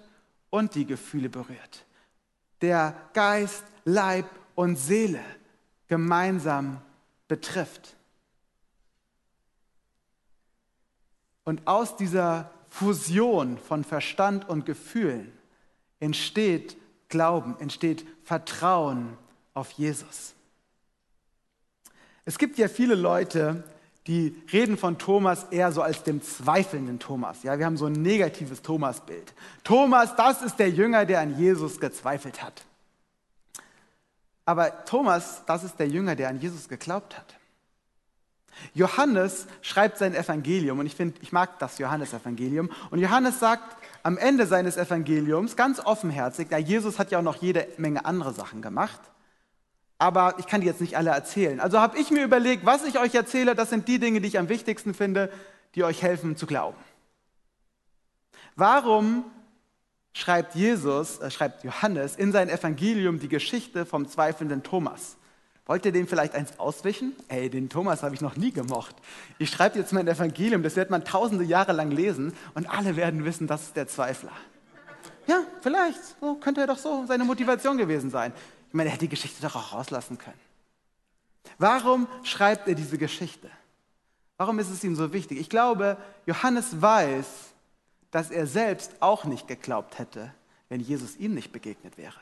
und 0.49 0.75
die 0.75 0.86
Gefühle 0.86 1.30
berührt. 1.30 1.86
Der 2.62 2.95
Geist, 3.13 3.63
Leib 3.84 4.30
und 4.56 4.78
Seele 4.78 5.21
gemeinsam 5.88 6.82
betrifft. 7.28 7.95
Und 11.43 11.67
aus 11.67 11.95
dieser 11.95 12.51
Fusion 12.69 13.58
von 13.58 13.84
Verstand 13.84 14.49
und 14.49 14.65
Gefühlen 14.65 15.32
entsteht 15.99 16.78
Glauben, 17.08 17.58
entsteht 17.60 18.06
Vertrauen 18.23 19.17
auf 19.54 19.71
Jesus. 19.71 20.35
Es 22.26 22.40
gibt 22.40 22.58
ja 22.58 22.68
viele 22.68 22.96
Leute, 22.96 23.64
die 24.08 24.36
reden 24.52 24.78
von 24.78 24.98
Thomas 24.98 25.46
eher 25.52 25.72
so 25.72 25.82
als 25.82 26.04
dem 26.04 26.22
zweifelnden 26.24 27.00
Thomas. 27.00 27.44
Ja, 27.44 27.58
wir 27.58 27.66
haben 27.66 27.78
so 27.78 27.86
ein 27.86 27.94
negatives 27.94 28.64
Thomas-Bild. 28.64 29.34
Thomas, 29.64 30.16
das 30.16 30.42
ist 30.42 30.58
der 30.58 30.70
Jünger, 30.70 31.06
der 31.06 31.22
an 31.22 31.38
Jesus 31.38 31.80
gezweifelt 31.80 32.42
hat. 32.44 32.66
Aber 34.46 34.86
Thomas, 34.86 35.44
das 35.46 35.64
ist 35.64 35.80
der 35.80 35.88
Jünger, 35.88 36.16
der 36.16 36.30
an 36.30 36.40
Jesus 36.40 36.68
geglaubt 36.68 37.18
hat. 37.18 37.36
Johannes 38.74 39.48
schreibt 39.62 39.98
sein 39.98 40.16
Evangelium 40.16 40.80
und 40.80 40.86
ich 40.86 40.96
finde, 40.96 41.20
ich 41.22 41.32
mag 41.32 41.60
das 41.60 41.78
Johannesevangelium. 41.78 42.72
Und 42.90 43.00
Johannes 43.00 43.40
sagt 43.40 43.76
am 44.02 44.18
Ende 44.18 44.48
seines 44.48 44.78
Evangeliums 44.78 45.56
ganz 45.56 45.80
offenherzig, 45.80 46.50
ja, 46.52 46.58
Jesus 46.58 46.98
hat 46.98 47.12
ja 47.12 47.20
auch 47.20 47.24
noch 47.24 47.36
jede 47.36 47.68
Menge 47.78 48.06
andere 48.06 48.34
Sachen 48.34 48.62
gemacht 48.62 49.00
aber 49.98 50.36
ich 50.40 50.48
kann 50.48 50.62
die 50.62 50.68
jetzt 50.68 50.82
nicht 50.82 50.98
alle 50.98 51.12
erzählen. 51.12 51.60
Also 51.60 51.80
habe 51.80 51.98
ich 51.98 52.12
mir 52.12 52.24
überlegt, 52.24 52.66
was 52.66 52.84
ich 52.86 53.00
euch 53.00 53.16
erzähle, 53.16 53.56
das 53.56 53.70
sind 53.70 53.88
die 53.88 54.00
Dinge, 54.00 54.22
die 54.22 54.28
ich 54.28 54.40
am 54.40 54.50
wichtigsten 54.50 54.94
finde, 54.94 55.32
die 55.76 55.84
euch 55.84 56.02
helfen 56.02 56.36
zu 56.36 56.46
glauben. 56.46 56.78
Warum 58.56 59.26
schreibt 60.14 60.56
Jesus, 60.56 61.20
äh, 61.20 61.30
schreibt 61.30 61.64
Johannes 61.64 62.16
in 62.16 62.32
sein 62.32 62.50
Evangelium 62.50 63.20
die 63.20 63.28
Geschichte 63.28 63.86
vom 63.86 64.08
zweifelnden 64.08 64.64
Thomas? 64.64 65.18
Wollt 65.68 65.84
ihr 65.86 65.92
dem 65.92 66.08
vielleicht 66.08 66.36
eins 66.36 66.60
auswischen? 66.60 67.14
Ey, 67.28 67.50
den 67.50 67.70
Thomas 67.70 68.04
habe 68.04 68.14
ich 68.14 68.22
noch 68.22 68.36
nie 68.36 68.52
gemocht. 68.52 68.96
Ich 69.40 69.50
schreibe 69.50 69.80
jetzt 69.80 69.94
mein 69.94 70.08
Evangelium, 70.08 70.62
das 70.62 70.76
wird 70.76 70.92
man 70.92 71.04
tausende 71.04 71.44
Jahre 71.44 71.74
lang 71.74 71.90
lesen 71.90 72.34
und 72.54 72.70
alle 72.70 72.96
werden 72.96 73.26
wissen, 73.26 73.48
das 73.48 73.64
ist 73.64 73.76
der 73.76 73.88
Zweifler. 73.88 74.32
Ja, 75.28 75.42
vielleicht. 75.62 76.00
So 76.22 76.36
könnte 76.36 76.62
er 76.62 76.68
doch 76.68 76.78
so 76.78 77.06
seine 77.08 77.24
Motivation 77.24 77.78
gewesen 77.78 78.12
sein. 78.12 78.32
Ich 78.76 78.78
meine, 78.78 78.90
er 78.90 78.96
hätte 78.96 79.06
die 79.06 79.10
Geschichte 79.10 79.42
doch 79.42 79.56
auch 79.56 79.72
rauslassen 79.72 80.18
können. 80.18 80.38
Warum 81.58 82.10
schreibt 82.24 82.68
er 82.68 82.76
diese 82.76 82.98
Geschichte? 82.98 83.50
Warum 84.36 84.60
ist 84.60 84.70
es 84.70 84.84
ihm 84.84 84.98
so 84.98 85.14
wichtig? 85.14 85.40
Ich 85.40 85.50
glaube, 85.50 85.96
Johannes 86.26 86.82
weiß, 86.82 87.26
dass 88.12 88.32
er 88.32 88.48
selbst 88.48 88.92
auch 89.00 89.24
nicht 89.24 89.48
geglaubt 89.48 89.98
hätte, 89.98 90.34
wenn 90.68 90.82
Jesus 90.82 91.16
ihm 91.16 91.36
nicht 91.36 91.54
begegnet 91.54 91.98
wäre. 91.98 92.20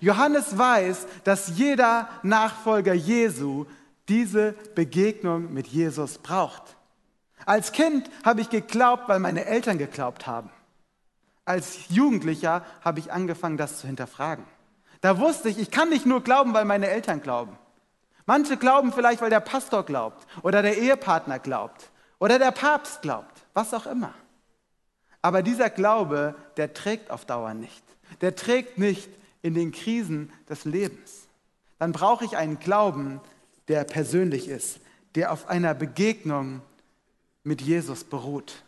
Johannes 0.00 0.58
weiß, 0.58 1.06
dass 1.22 1.56
jeder 1.56 2.08
Nachfolger 2.24 2.92
Jesu 2.92 3.66
diese 4.08 4.56
Begegnung 4.74 5.52
mit 5.52 5.68
Jesus 5.68 6.18
braucht. 6.18 6.74
Als 7.46 7.70
Kind 7.70 8.10
habe 8.24 8.40
ich 8.40 8.50
geglaubt, 8.50 9.08
weil 9.08 9.20
meine 9.20 9.44
Eltern 9.44 9.78
geglaubt 9.78 10.26
haben. 10.26 10.50
Als 11.44 11.90
Jugendlicher 11.90 12.66
habe 12.80 12.98
ich 12.98 13.12
angefangen, 13.12 13.56
das 13.56 13.78
zu 13.78 13.86
hinterfragen. 13.86 14.44
Da 15.04 15.18
wusste 15.18 15.50
ich, 15.50 15.58
ich 15.58 15.70
kann 15.70 15.90
nicht 15.90 16.06
nur 16.06 16.24
glauben, 16.24 16.54
weil 16.54 16.64
meine 16.64 16.88
Eltern 16.88 17.20
glauben. 17.20 17.58
Manche 18.24 18.56
glauben 18.56 18.90
vielleicht, 18.90 19.20
weil 19.20 19.28
der 19.28 19.40
Pastor 19.40 19.84
glaubt 19.84 20.26
oder 20.40 20.62
der 20.62 20.78
Ehepartner 20.78 21.38
glaubt 21.38 21.90
oder 22.18 22.38
der 22.38 22.52
Papst 22.52 23.02
glaubt, 23.02 23.42
was 23.52 23.74
auch 23.74 23.84
immer. 23.84 24.14
Aber 25.20 25.42
dieser 25.42 25.68
Glaube, 25.68 26.34
der 26.56 26.72
trägt 26.72 27.10
auf 27.10 27.26
Dauer 27.26 27.52
nicht. 27.52 27.84
Der 28.22 28.34
trägt 28.34 28.78
nicht 28.78 29.10
in 29.42 29.52
den 29.52 29.72
Krisen 29.72 30.32
des 30.48 30.64
Lebens. 30.64 31.28
Dann 31.78 31.92
brauche 31.92 32.24
ich 32.24 32.38
einen 32.38 32.58
Glauben, 32.58 33.20
der 33.68 33.84
persönlich 33.84 34.48
ist, 34.48 34.80
der 35.16 35.32
auf 35.32 35.50
einer 35.50 35.74
Begegnung 35.74 36.62
mit 37.42 37.60
Jesus 37.60 38.04
beruht, 38.04 38.62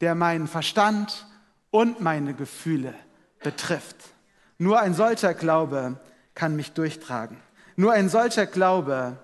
der 0.00 0.14
meinen 0.14 0.46
Verstand 0.46 1.26
und 1.70 2.00
meine 2.00 2.32
Gefühle 2.32 2.94
betrifft. 3.40 4.14
Nur 4.58 4.80
ein 4.80 4.94
solcher 4.94 5.34
Glaube 5.34 5.98
kann 6.34 6.56
mich 6.56 6.72
durchtragen. 6.72 7.38
Nur 7.76 7.92
ein 7.92 8.08
solcher 8.08 8.46
Glaube 8.46 9.16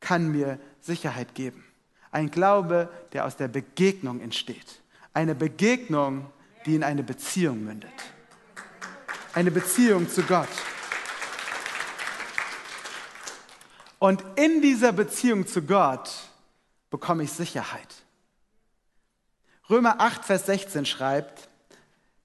kann 0.00 0.30
mir 0.30 0.58
Sicherheit 0.80 1.34
geben. 1.34 1.64
Ein 2.12 2.30
Glaube, 2.30 2.88
der 3.12 3.26
aus 3.26 3.36
der 3.36 3.48
Begegnung 3.48 4.20
entsteht. 4.20 4.80
Eine 5.12 5.34
Begegnung, 5.34 6.30
die 6.66 6.76
in 6.76 6.84
eine 6.84 7.02
Beziehung 7.02 7.64
mündet 7.64 7.92
eine 9.34 9.50
Beziehung 9.50 10.08
zu 10.08 10.22
Gott. 10.22 10.48
Und 13.98 14.24
in 14.36 14.62
dieser 14.62 14.92
Beziehung 14.92 15.46
zu 15.46 15.62
Gott 15.62 16.10
bekomme 16.90 17.24
ich 17.24 17.32
Sicherheit. 17.32 17.94
Römer 19.68 20.00
8, 20.00 20.24
Vers 20.24 20.46
16 20.46 20.86
schreibt, 20.86 21.48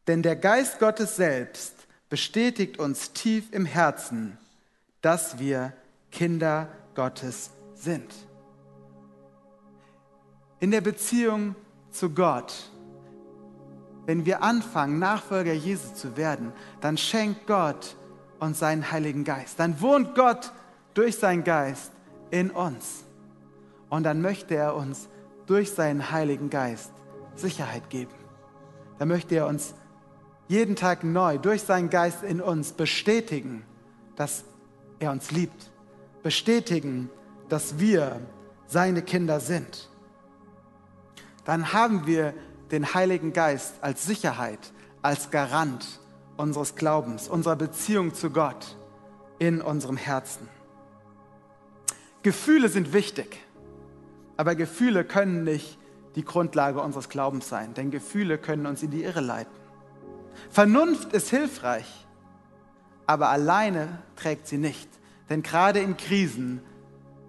denn 0.08 0.24
der 0.24 0.36
Geist 0.36 0.80
Gottes 0.80 1.16
selbst 1.16 1.75
bestätigt 2.10 2.80
uns 2.80 3.14
tief 3.14 3.52
im 3.52 3.66
Herzen, 3.66 4.38
dass 5.02 5.40
wir 5.40 5.74
Kinder 6.12 6.70
Gottes 6.96 7.52
sind. 7.74 8.14
In 10.60 10.72
der 10.72 10.82
Beziehung 10.82 11.56
zu 11.92 12.10
Gott 12.10 12.70
wenn 14.06 14.26
wir 14.26 14.44
anfangen, 14.44 15.00
Nachfolger 15.00 15.54
Jesu 15.54 15.94
zu 15.94 16.16
werden, 16.16 16.54
dann 16.82 16.98
schenkt 16.98 17.48
Gott 17.48 17.96
uns 18.40 18.60
seinen 18.60 18.92
Heiligen 18.92 19.24
Geist. 19.24 19.60
Dann 19.60 19.82
wohnt 19.82 20.16
Gott 20.16 20.52
durch 20.94 21.18
seinen 21.18 21.44
Geist 21.44 21.92
in 22.30 22.52
uns. 22.52 23.04
Und 23.90 24.04
dann 24.04 24.22
möchte 24.22 24.56
er 24.56 24.76
uns 24.76 25.10
durch 25.48 25.72
seinen 25.72 26.12
Heiligen 26.12 26.50
Geist 26.50 26.92
Sicherheit 27.36 27.90
geben. 27.90 28.14
Dann 29.00 29.08
möchte 29.08 29.36
er 29.36 29.48
uns 29.48 29.74
jeden 30.48 30.76
Tag 30.76 31.04
neu 31.04 31.38
durch 31.38 31.64
seinen 31.64 31.90
Geist 31.90 32.24
in 32.24 32.42
uns 32.42 32.74
bestätigen, 32.74 33.64
dass 34.16 34.44
er 35.00 35.12
uns 35.12 35.32
liebt. 35.32 35.72
Bestätigen, 36.24 37.10
dass 37.50 37.80
wir 37.80 38.22
seine 38.68 39.02
Kinder 39.02 39.40
sind. 39.40 39.90
Dann 41.46 41.74
haben 41.74 42.08
wir 42.08 42.34
den 42.72 42.94
Heiligen 42.94 43.34
Geist 43.34 43.76
als 43.82 44.06
Sicherheit, 44.06 44.60
als 45.02 45.30
Garant 45.30 46.00
unseres 46.38 46.76
Glaubens, 46.76 47.28
unserer 47.28 47.56
Beziehung 47.56 48.14
zu 48.14 48.32
Gott 48.32 48.76
in 49.38 49.62
unserem 49.62 49.98
Herzen. 49.98 50.50
Gefühle 52.24 52.70
sind 52.70 52.92
wichtig, 52.94 53.38
aber 54.36 54.56
Gefühle 54.56 55.06
können 55.06 55.44
nicht 55.44 55.78
die 56.16 56.26
Grundlage 56.26 56.82
unseres 56.82 57.10
Glaubens 57.10 57.48
sein, 57.48 57.74
denn 57.76 57.92
Gefühle 57.92 58.38
können 58.38 58.66
uns 58.66 58.82
in 58.82 58.90
die 58.90 59.04
Irre 59.04 59.22
leiten. 59.22 59.65
Vernunft 60.50 61.14
ist 61.14 61.30
hilfreich, 61.30 62.08
aber 63.06 63.30
alleine 63.30 64.00
trägt 64.16 64.48
sie 64.48 64.58
nicht, 64.58 64.90
denn 65.30 65.44
gerade 65.44 65.80
in 65.80 65.98
Krisen 65.98 66.62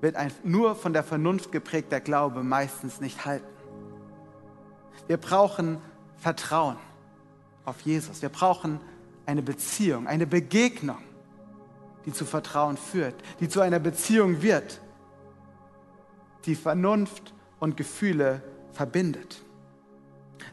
wird 0.00 0.16
ein 0.16 0.30
nur 0.44 0.76
von 0.76 0.92
der 0.92 1.02
Vernunft 1.02 1.52
geprägter 1.52 2.00
Glaube 2.00 2.42
meistens 2.42 3.00
nicht 3.00 3.24
halten. 3.24 3.46
Wir 5.06 5.16
brauchen 5.16 5.78
Vertrauen 6.16 6.76
auf 7.64 7.80
Jesus. 7.82 8.22
Wir 8.22 8.28
brauchen 8.28 8.80
eine 9.26 9.42
Beziehung, 9.42 10.06
eine 10.06 10.26
Begegnung, 10.26 10.98
die 12.04 12.12
zu 12.12 12.24
Vertrauen 12.24 12.76
führt, 12.76 13.14
die 13.40 13.48
zu 13.48 13.60
einer 13.60 13.78
Beziehung 13.78 14.42
wird, 14.42 14.80
die 16.44 16.54
Vernunft 16.54 17.34
und 17.58 17.76
Gefühle 17.76 18.42
verbindet. 18.72 19.42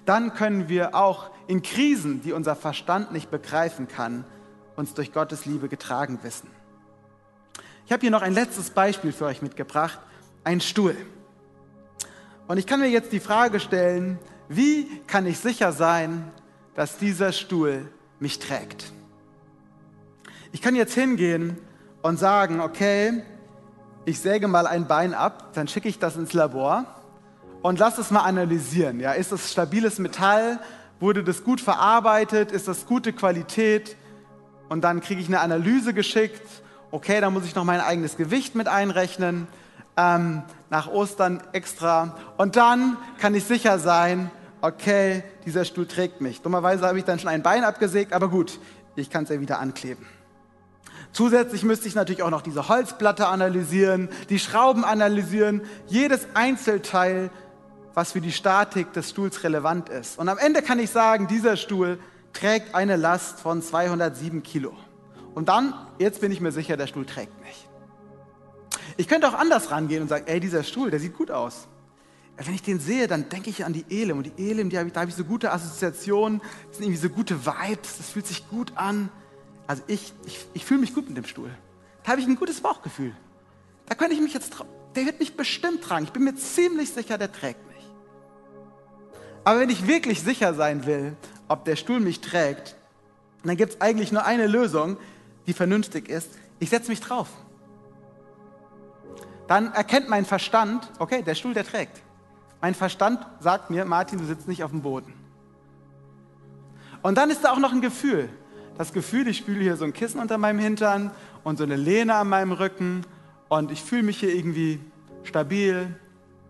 Dann 0.06 0.34
können 0.34 0.70
wir 0.70 0.96
auch 0.96 1.30
in 1.48 1.62
Krisen, 1.62 2.22
die 2.22 2.34
unser 2.34 2.56
Verstand 2.56 3.12
nicht 3.12 3.32
begreifen 3.32 3.88
kann, 3.88 4.26
uns 4.76 4.94
durch 4.94 5.13
Gottes 5.13 5.46
Liebe 5.46 5.70
getragen 5.70 6.20
wissen. 6.24 6.50
Ich 7.86 7.92
habe 7.92 8.02
hier 8.02 8.12
noch 8.12 8.22
ein 8.22 8.34
letztes 8.34 8.70
Beispiel 8.70 9.12
für 9.12 9.26
euch 9.26 9.42
mitgebracht, 9.42 10.00
ein 10.44 10.62
Stuhl. 10.62 10.96
Und 12.48 12.58
ich 12.58 12.66
kann 12.66 12.80
mir 12.80 12.89
jetzt 12.89 13.12
die 13.12 13.20
Frage 13.20 13.60
stellen, 13.60 14.20
wie 14.50 15.02
kann 15.08 15.26
ich 15.26 15.39
sicher 15.39 15.72
sein, 15.72 16.32
dass 16.76 16.98
dieser 16.98 17.32
Stuhl 17.32 17.89
mich 18.20 18.39
trägt? 18.39 18.92
Ich 20.52 20.62
kann 20.62 20.76
jetzt 20.76 20.94
hingehen 20.94 21.58
und 22.02 22.18
sagen, 22.20 22.60
okay, 22.60 23.24
ich 24.06 24.20
säge 24.20 24.48
mal 24.48 24.68
ein 24.68 24.88
Bein 24.88 25.13
ab, 25.13 25.54
dann 25.54 25.68
schicke 25.68 25.88
ich 25.88 26.00
das 26.00 26.16
ins 26.16 26.34
Labor 26.34 27.03
und 27.63 27.80
lass 27.80 27.97
es 27.97 28.12
mal 28.12 28.21
analysieren. 28.21 28.99
Ja, 28.99 29.13
ist 29.13 29.32
das 29.32 29.52
stabiles 29.52 29.97
Metall? 29.97 30.60
Wurde 30.99 31.23
das 31.23 31.43
gut 31.43 31.60
verarbeitet? 31.60 32.52
Ist 32.52 32.67
das 32.67 32.86
gute 32.86 33.13
Qualität? 33.13 33.95
Und 34.69 34.84
dann 34.84 35.02
kriege 35.02 35.19
ich 35.19 35.28
eine 35.28 35.39
Analyse 35.39 35.93
geschickt. 35.93 36.45
Okay, 36.91 37.19
dann 37.21 37.34
muss 37.34 37.45
ich 37.45 37.56
noch 37.56 37.63
mein 37.63 37.80
eigenes 37.80 38.17
Gewicht 38.17 38.54
mit 38.54 38.67
einrechnen 38.67 39.47
ähm, 39.97 40.43
nach 40.69 40.88
Ostern 40.88 41.41
extra. 41.54 42.17
Und 42.38 42.58
dann 42.58 42.97
kann 43.17 43.34
ich 43.34 43.45
sicher 43.45 43.80
sein, 43.80 44.30
okay, 44.62 45.23
dieser 45.45 45.65
Stuhl 45.65 45.88
trägt 45.88 46.21
mich. 46.21 46.41
Dummerweise 46.41 46.86
habe 46.86 46.99
ich 46.99 47.06
dann 47.06 47.17
schon 47.17 47.30
ein 47.30 47.43
Bein 47.43 47.63
abgesägt, 47.63 48.13
aber 48.13 48.28
gut, 48.28 48.60
ich 48.95 49.10
kann 49.10 49.23
es 49.23 49.30
ja 49.30 49.39
wieder 49.39 49.60
ankleben. 49.60 50.06
Zusätzlich 51.13 51.63
müsste 51.63 51.88
ich 51.88 51.93
natürlich 51.93 52.23
auch 52.23 52.32
noch 52.32 52.41
diese 52.41 52.67
Holzplatte 52.67 53.28
analysieren, 53.28 54.10
die 54.30 54.39
Schrauben 54.39 54.84
analysieren, 54.84 55.62
jedes 55.88 56.28
Einzelteil, 56.34 57.30
was 57.94 58.12
für 58.12 58.22
die 58.22 58.32
Statik 58.32 58.94
des 58.94 59.10
Stuhls 59.10 59.44
relevant 59.44 59.90
ist. 59.90 60.18
Und 60.18 60.30
am 60.30 60.38
Ende 60.38 60.62
kann 60.62 60.80
ich 60.80 60.90
sagen, 60.90 61.28
dieser 61.28 61.58
Stuhl 61.58 62.00
trägt 62.34 62.74
eine 62.76 62.96
Last 62.96 63.40
von 63.40 63.62
207 63.62 64.44
Kilo. 64.44 64.74
Und 65.36 65.50
dann, 65.50 65.74
jetzt 66.00 66.22
bin 66.22 66.32
ich 66.32 66.42
mir 66.42 66.52
sicher, 66.52 66.78
der 66.78 66.88
Stuhl 66.88 67.06
trägt 67.06 67.40
mich. 67.42 67.68
Ich 68.98 69.08
könnte 69.08 69.28
auch 69.28 69.34
anders 69.34 69.72
rangehen 69.72 70.04
und 70.04 70.08
sagen, 70.08 70.26
ey, 70.28 70.40
dieser 70.40 70.64
Stuhl, 70.64 70.92
der 70.92 71.00
sieht 71.00 71.18
gut 71.18 71.32
aus. 71.32 71.68
Wenn 72.38 72.56
ich 72.56 72.64
den 72.64 72.80
sehe, 72.80 73.08
dann 73.08 73.30
denke 73.30 73.50
ich 73.50 73.64
an 73.64 73.74
die 73.74 73.86
Elim. 73.90 74.18
Und 74.18 74.24
die 74.26 74.50
Elim, 74.50 74.70
die 74.70 74.78
habe 74.78 74.88
ich, 74.88 74.94
da 74.94 75.02
habe 75.02 75.10
ich 75.10 75.16
so 75.16 75.24
gute 75.24 75.52
Assoziationen, 75.52 76.42
das 76.68 76.78
sind 76.78 76.86
irgendwie 76.86 77.02
so 77.02 77.10
gute 77.10 77.46
Vibes, 77.46 77.98
das 77.98 78.10
fühlt 78.10 78.26
sich 78.26 78.48
gut 78.50 78.74
an. 78.76 79.10
Also 79.68 79.84
ich, 79.88 80.14
ich, 80.26 80.46
ich 80.54 80.66
fühle 80.66 80.80
mich 80.80 80.94
gut 80.94 81.08
mit 81.08 81.18
dem 81.18 81.26
Stuhl. 81.26 81.52
Da 82.04 82.12
habe 82.12 82.22
ich 82.22 82.28
ein 82.28 82.36
gutes 82.36 82.60
Bauchgefühl. 82.62 83.16
Da 83.86 83.96
könnte 83.96 84.16
ich 84.16 84.22
mich 84.22 84.34
jetzt, 84.34 84.54
der 84.96 85.06
wird 85.06 85.20
mich 85.20 85.38
bestimmt 85.38 85.84
tragen. 85.84 86.06
Ich 86.06 86.12
bin 86.12 86.24
mir 86.24 86.36
ziemlich 86.36 86.92
sicher, 86.92 87.18
der 87.18 87.32
trägt 87.32 87.66
mich. 87.68 87.72
Aber 89.44 89.60
wenn 89.60 89.70
ich 89.70 89.88
wirklich 89.88 90.22
sicher 90.22 90.54
sein 90.54 90.86
will, 90.86 91.16
ob 91.48 91.66
der 91.66 91.76
Stuhl 91.76 92.00
mich 92.00 92.22
trägt, 92.22 92.76
dann 93.44 93.58
gibt 93.58 93.74
es 93.74 93.82
eigentlich 93.82 94.12
nur 94.12 94.26
eine 94.26 94.48
Lösung, 94.48 94.98
die 95.48 95.54
vernünftig 95.54 96.08
ist. 96.08 96.30
Ich 96.60 96.70
setze 96.70 96.89
mich 96.89 97.02
drauf 97.02 97.28
dann 99.48 99.74
erkennt 99.74 100.10
mein 100.10 100.26
Verstand, 100.26 100.89
okay, 101.00 101.22
der 101.22 101.36
Stuhl, 101.36 101.54
der 101.54 101.66
trägt. 101.66 102.02
Mein 102.62 102.76
Verstand 102.76 103.26
sagt 103.39 103.70
mir, 103.70 103.86
Martin, 103.86 104.20
du 104.20 104.26
sitzt 104.26 104.48
nicht 104.48 104.64
auf 104.64 104.72
dem 104.72 104.82
Boden. 104.82 105.14
Und 107.02 107.18
dann 107.18 107.30
ist 107.30 107.44
da 107.44 107.52
auch 107.52 107.60
noch 107.60 107.74
ein 107.74 107.82
Gefühl. 107.82 108.30
Das 108.78 108.94
Gefühl, 108.94 109.28
ich 109.28 109.38
spüle 109.38 109.62
hier 109.62 109.76
so 109.76 109.86
ein 109.86 109.94
Kissen 109.94 110.20
unter 110.20 110.38
meinem 110.38 110.60
Hintern 110.60 111.12
und 111.44 111.58
so 111.58 111.64
eine 111.64 111.76
Lehne 111.76 112.16
an 112.16 112.30
meinem 112.30 112.54
Rücken 112.54 113.06
und 113.50 113.70
ich 113.72 113.84
fühle 113.84 114.04
mich 114.04 114.20
hier 114.20 114.34
irgendwie 114.34 114.80
stabil 115.24 116.00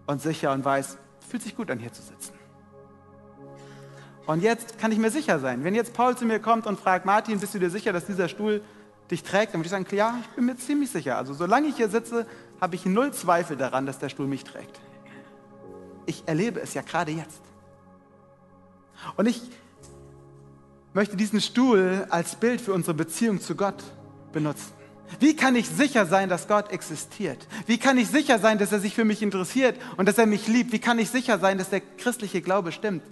und 0.06 0.22
sicher 0.22 0.54
und 0.54 0.64
weiß, 0.64 0.98
fühlt 1.28 1.44
sich 1.44 1.58
gut 1.58 1.72
an, 1.72 1.80
hier 1.80 1.92
zu 1.92 2.04
sitzen. 2.04 2.34
Und 4.26 4.42
jetzt 4.42 4.78
kann 4.80 4.92
ich 4.92 4.98
mir 4.98 5.12
sicher 5.12 5.40
sein, 5.40 5.64
wenn 5.64 5.76
jetzt 5.76 5.94
Paul 5.94 6.16
zu 6.16 6.26
mir 6.26 6.40
kommt 6.40 6.66
und 6.66 6.80
fragt, 6.80 7.06
Martin, 7.06 7.40
bist 7.40 7.54
du 7.54 7.60
dir 7.60 7.70
sicher, 7.70 7.92
dass 7.92 8.06
dieser 8.06 8.30
Stuhl 8.30 8.62
dich 9.12 9.24
trägt, 9.24 9.54
dann 9.54 9.60
würde 9.60 9.68
ich 9.68 9.72
sagen, 9.72 9.86
ja, 9.92 10.18
ich 10.22 10.28
bin 10.36 10.46
mir 10.46 10.56
ziemlich 10.56 10.92
sicher. 10.92 11.18
Also 11.18 11.34
solange 11.34 11.68
ich 11.68 11.76
hier 11.76 11.90
sitze, 11.90 12.26
habe 12.62 12.76
ich 12.76 12.86
null 12.86 13.12
Zweifel 13.12 13.58
daran, 13.58 13.86
dass 13.86 14.00
der 14.00 14.10
Stuhl 14.10 14.28
mich 14.28 14.44
trägt. 14.44 14.80
Ich 16.06 16.24
erlebe 16.26 16.62
es 16.62 16.74
ja 16.74 16.82
gerade 16.82 17.12
jetzt. 17.12 17.42
Und 19.18 19.26
ich 19.28 19.42
möchte 20.94 21.18
diesen 21.18 21.42
Stuhl 21.42 22.06
als 22.10 22.36
Bild 22.36 22.62
für 22.62 22.74
unsere 22.74 22.94
Beziehung 22.94 23.42
zu 23.42 23.56
Gott 23.56 23.84
benutzen. 24.32 24.72
Wie 25.20 25.36
kann 25.36 25.56
ich 25.56 25.70
sicher 25.70 26.06
sein, 26.06 26.30
dass 26.30 26.48
Gott 26.48 26.72
existiert? 26.72 27.46
Wie 27.68 27.78
kann 27.78 27.98
ich 27.98 28.08
sicher 28.08 28.40
sein, 28.40 28.58
dass 28.58 28.72
er 28.72 28.80
sich 28.80 28.96
für 28.96 29.06
mich 29.06 29.22
interessiert 29.22 29.78
und 29.98 30.08
dass 30.08 30.18
er 30.18 30.26
mich 30.26 30.48
liebt? 30.48 30.72
Wie 30.72 30.80
kann 30.80 30.98
ich 30.98 31.10
sicher 31.10 31.40
sein, 31.40 31.58
dass 31.58 31.70
der 31.70 31.82
christliche 31.82 32.42
Glaube 32.42 32.72
stimmt? 32.72 33.04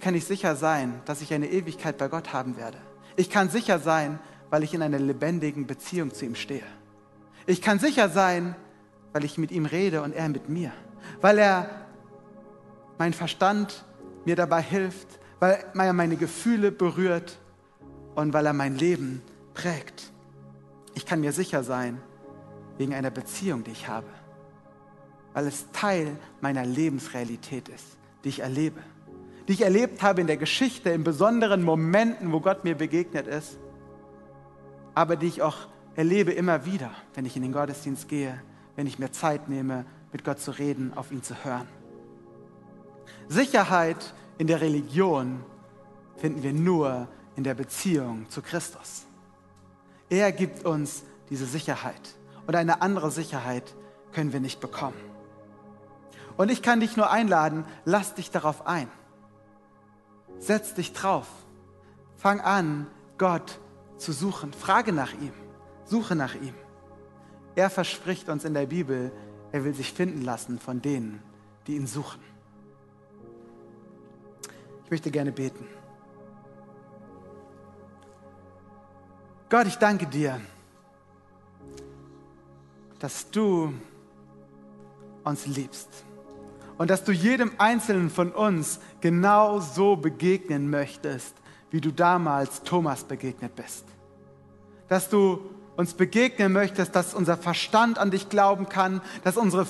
Kann 0.00 0.14
ich 0.14 0.24
sicher 0.24 0.56
sein, 0.56 1.00
dass 1.04 1.20
ich 1.20 1.32
eine 1.34 1.48
Ewigkeit 1.50 1.98
bei 1.98 2.08
Gott 2.08 2.32
haben 2.32 2.56
werde? 2.56 2.78
Ich 3.16 3.30
kann 3.30 3.50
sicher 3.50 3.78
sein, 3.78 4.18
weil 4.50 4.62
ich 4.62 4.74
in 4.74 4.82
einer 4.82 4.98
lebendigen 4.98 5.66
Beziehung 5.66 6.14
zu 6.14 6.24
ihm 6.24 6.34
stehe. 6.34 6.62
Ich 7.46 7.62
kann 7.62 7.78
sicher 7.78 8.08
sein, 8.08 8.54
weil 9.12 9.24
ich 9.24 9.38
mit 9.38 9.50
ihm 9.50 9.66
rede 9.66 10.02
und 10.02 10.12
er 10.12 10.28
mit 10.28 10.48
mir. 10.48 10.72
Weil 11.20 11.38
er 11.38 11.70
mein 12.98 13.12
Verstand 13.12 13.84
mir 14.24 14.36
dabei 14.36 14.62
hilft, 14.62 15.08
weil 15.40 15.64
er 15.74 15.92
meine 15.92 16.16
Gefühle 16.16 16.70
berührt 16.70 17.38
und 18.14 18.32
weil 18.32 18.46
er 18.46 18.52
mein 18.52 18.76
Leben 18.76 19.22
prägt. 19.54 20.12
Ich 20.94 21.06
kann 21.06 21.20
mir 21.20 21.32
sicher 21.32 21.62
sein, 21.62 22.00
wegen 22.76 22.94
einer 22.94 23.10
Beziehung, 23.10 23.64
die 23.64 23.72
ich 23.72 23.88
habe, 23.88 24.06
weil 25.32 25.46
es 25.46 25.70
Teil 25.72 26.16
meiner 26.40 26.64
Lebensrealität 26.64 27.68
ist, 27.68 27.96
die 28.24 28.28
ich 28.30 28.40
erlebe, 28.40 28.80
die 29.48 29.54
ich 29.54 29.62
erlebt 29.62 30.02
habe 30.02 30.20
in 30.20 30.26
der 30.26 30.36
Geschichte, 30.36 30.90
in 30.90 31.04
besonderen 31.04 31.62
Momenten, 31.64 32.32
wo 32.32 32.40
Gott 32.40 32.64
mir 32.64 32.74
begegnet 32.74 33.26
ist, 33.26 33.58
aber 34.94 35.16
die 35.16 35.26
ich 35.26 35.40
auch 35.40 35.56
erlebe 35.96 36.32
immer 36.32 36.66
wieder, 36.66 36.90
wenn 37.14 37.24
ich 37.24 37.34
in 37.34 37.42
den 37.42 37.52
Gottesdienst 37.52 38.08
gehe, 38.08 38.40
wenn 38.76 38.86
ich 38.86 38.98
mir 38.98 39.10
Zeit 39.10 39.48
nehme, 39.48 39.86
mit 40.12 40.22
Gott 40.22 40.38
zu 40.38 40.50
reden, 40.50 40.92
auf 40.94 41.10
ihn 41.10 41.22
zu 41.22 41.44
hören. 41.44 41.66
Sicherheit 43.28 44.14
in 44.36 44.46
der 44.46 44.60
Religion 44.60 45.40
finden 46.16 46.42
wir 46.42 46.52
nur 46.52 47.08
in 47.34 47.42
der 47.42 47.54
Beziehung 47.54 48.26
zu 48.28 48.42
Christus. 48.42 49.06
Er 50.10 50.30
gibt 50.30 50.64
uns 50.66 51.04
diese 51.30 51.46
Sicherheit 51.46 52.16
und 52.46 52.54
eine 52.54 52.82
andere 52.82 53.10
Sicherheit 53.10 53.74
können 54.12 54.32
wir 54.32 54.40
nicht 54.40 54.60
bekommen. 54.60 54.96
Und 56.36 56.50
ich 56.50 56.62
kann 56.62 56.80
dich 56.80 56.96
nur 56.96 57.10
einladen, 57.10 57.64
lass 57.84 58.14
dich 58.14 58.30
darauf 58.30 58.66
ein. 58.66 58.88
Setz 60.38 60.74
dich 60.74 60.92
drauf. 60.92 61.26
Fang 62.16 62.40
an, 62.40 62.86
Gott 63.16 63.60
zu 63.96 64.12
suchen. 64.12 64.52
Frage 64.52 64.92
nach 64.92 65.12
ihm. 65.12 65.32
Suche 65.84 66.14
nach 66.14 66.34
ihm. 66.34 66.54
Er 67.54 67.70
verspricht 67.70 68.28
uns 68.28 68.44
in 68.44 68.54
der 68.54 68.66
Bibel, 68.66 69.10
er 69.50 69.64
will 69.64 69.74
sich 69.74 69.92
finden 69.92 70.22
lassen 70.22 70.58
von 70.58 70.80
denen, 70.80 71.22
die 71.66 71.76
ihn 71.76 71.86
suchen. 71.86 72.20
Ich 74.84 74.90
möchte 74.90 75.10
gerne 75.10 75.32
beten. 75.32 75.66
Gott, 79.48 79.66
ich 79.66 79.76
danke 79.76 80.06
dir, 80.06 80.40
dass 82.98 83.30
du 83.30 83.72
uns 85.24 85.46
liebst 85.46 86.04
und 86.78 86.90
dass 86.90 87.04
du 87.04 87.12
jedem 87.12 87.52
Einzelnen 87.58 88.08
von 88.08 88.32
uns 88.32 88.80
genau 89.00 89.60
so 89.60 89.96
begegnen 89.96 90.70
möchtest, 90.70 91.34
wie 91.70 91.80
du 91.80 91.92
damals 91.92 92.62
Thomas 92.62 93.04
begegnet 93.04 93.54
bist. 93.56 93.84
Dass 94.88 95.10
du 95.10 95.40
uns 95.76 95.94
begegnen 95.94 96.52
möchtest, 96.52 96.96
dass 96.96 97.14
unser 97.14 97.36
Verstand 97.36 97.98
an 97.98 98.10
dich 98.10 98.28
glauben 98.28 98.68
kann, 98.68 99.02
dass 99.22 99.36
unsere 99.36 99.66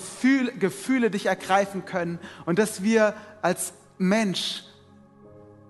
Gefühle 0.59 1.11
dich 1.11 1.26
ergreifen 1.26 1.84
können 1.84 2.18
und 2.46 2.59
dass 2.59 2.82
wir 2.82 3.14
als 3.42 3.72
Mensch 3.98 4.64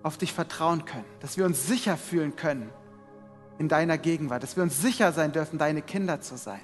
auf 0.03 0.17
dich 0.17 0.33
vertrauen 0.33 0.85
können, 0.85 1.05
dass 1.19 1.37
wir 1.37 1.45
uns 1.45 1.67
sicher 1.67 1.97
fühlen 1.97 2.35
können 2.35 2.69
in 3.57 3.67
deiner 3.67 3.97
Gegenwart, 3.97 4.43
dass 4.43 4.55
wir 4.55 4.63
uns 4.63 4.81
sicher 4.81 5.11
sein 5.11 5.31
dürfen, 5.31 5.57
deine 5.57 5.81
Kinder 5.81 6.21
zu 6.21 6.37
sein, 6.37 6.61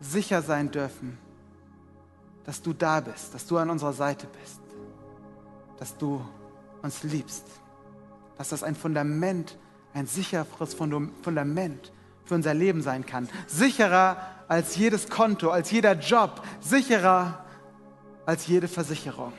sicher 0.00 0.40
sein 0.40 0.70
dürfen, 0.70 1.18
dass 2.48 2.62
du 2.62 2.72
da 2.72 3.00
bist, 3.00 3.34
dass 3.34 3.46
du 3.46 3.58
an 3.58 3.68
unserer 3.68 3.92
Seite 3.92 4.26
bist, 4.40 4.58
dass 5.78 5.94
du 5.98 6.26
uns 6.80 7.02
liebst, 7.02 7.44
dass 8.38 8.48
das 8.48 8.62
ein 8.62 8.74
Fundament, 8.74 9.58
ein 9.92 10.06
sicheres 10.06 10.72
Fundament 10.72 11.92
für 12.24 12.34
unser 12.34 12.54
Leben 12.54 12.80
sein 12.80 13.04
kann. 13.04 13.28
Sicherer 13.46 14.16
als 14.48 14.76
jedes 14.76 15.10
Konto, 15.10 15.50
als 15.50 15.70
jeder 15.70 15.92
Job, 15.92 16.40
sicherer 16.62 17.44
als 18.24 18.46
jede 18.46 18.66
Versicherung. 18.66 19.34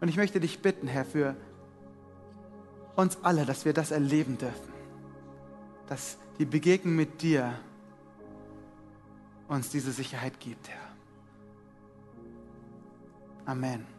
Und 0.00 0.08
ich 0.08 0.16
möchte 0.16 0.40
dich 0.40 0.62
bitten, 0.62 0.88
Herr, 0.88 1.04
für 1.04 1.36
uns 2.96 3.18
alle, 3.22 3.46
dass 3.46 3.64
wir 3.64 3.72
das 3.72 3.92
erleben 3.92 4.36
dürfen. 4.36 4.72
Dass 5.86 6.18
die 6.40 6.44
Begegnung 6.44 6.96
mit 6.96 7.22
dir 7.22 7.54
uns 9.48 9.70
diese 9.70 9.92
Sicherheit 9.92 10.38
gibt, 10.38 10.68
Herr. 10.68 10.88
Amen. 13.46 13.97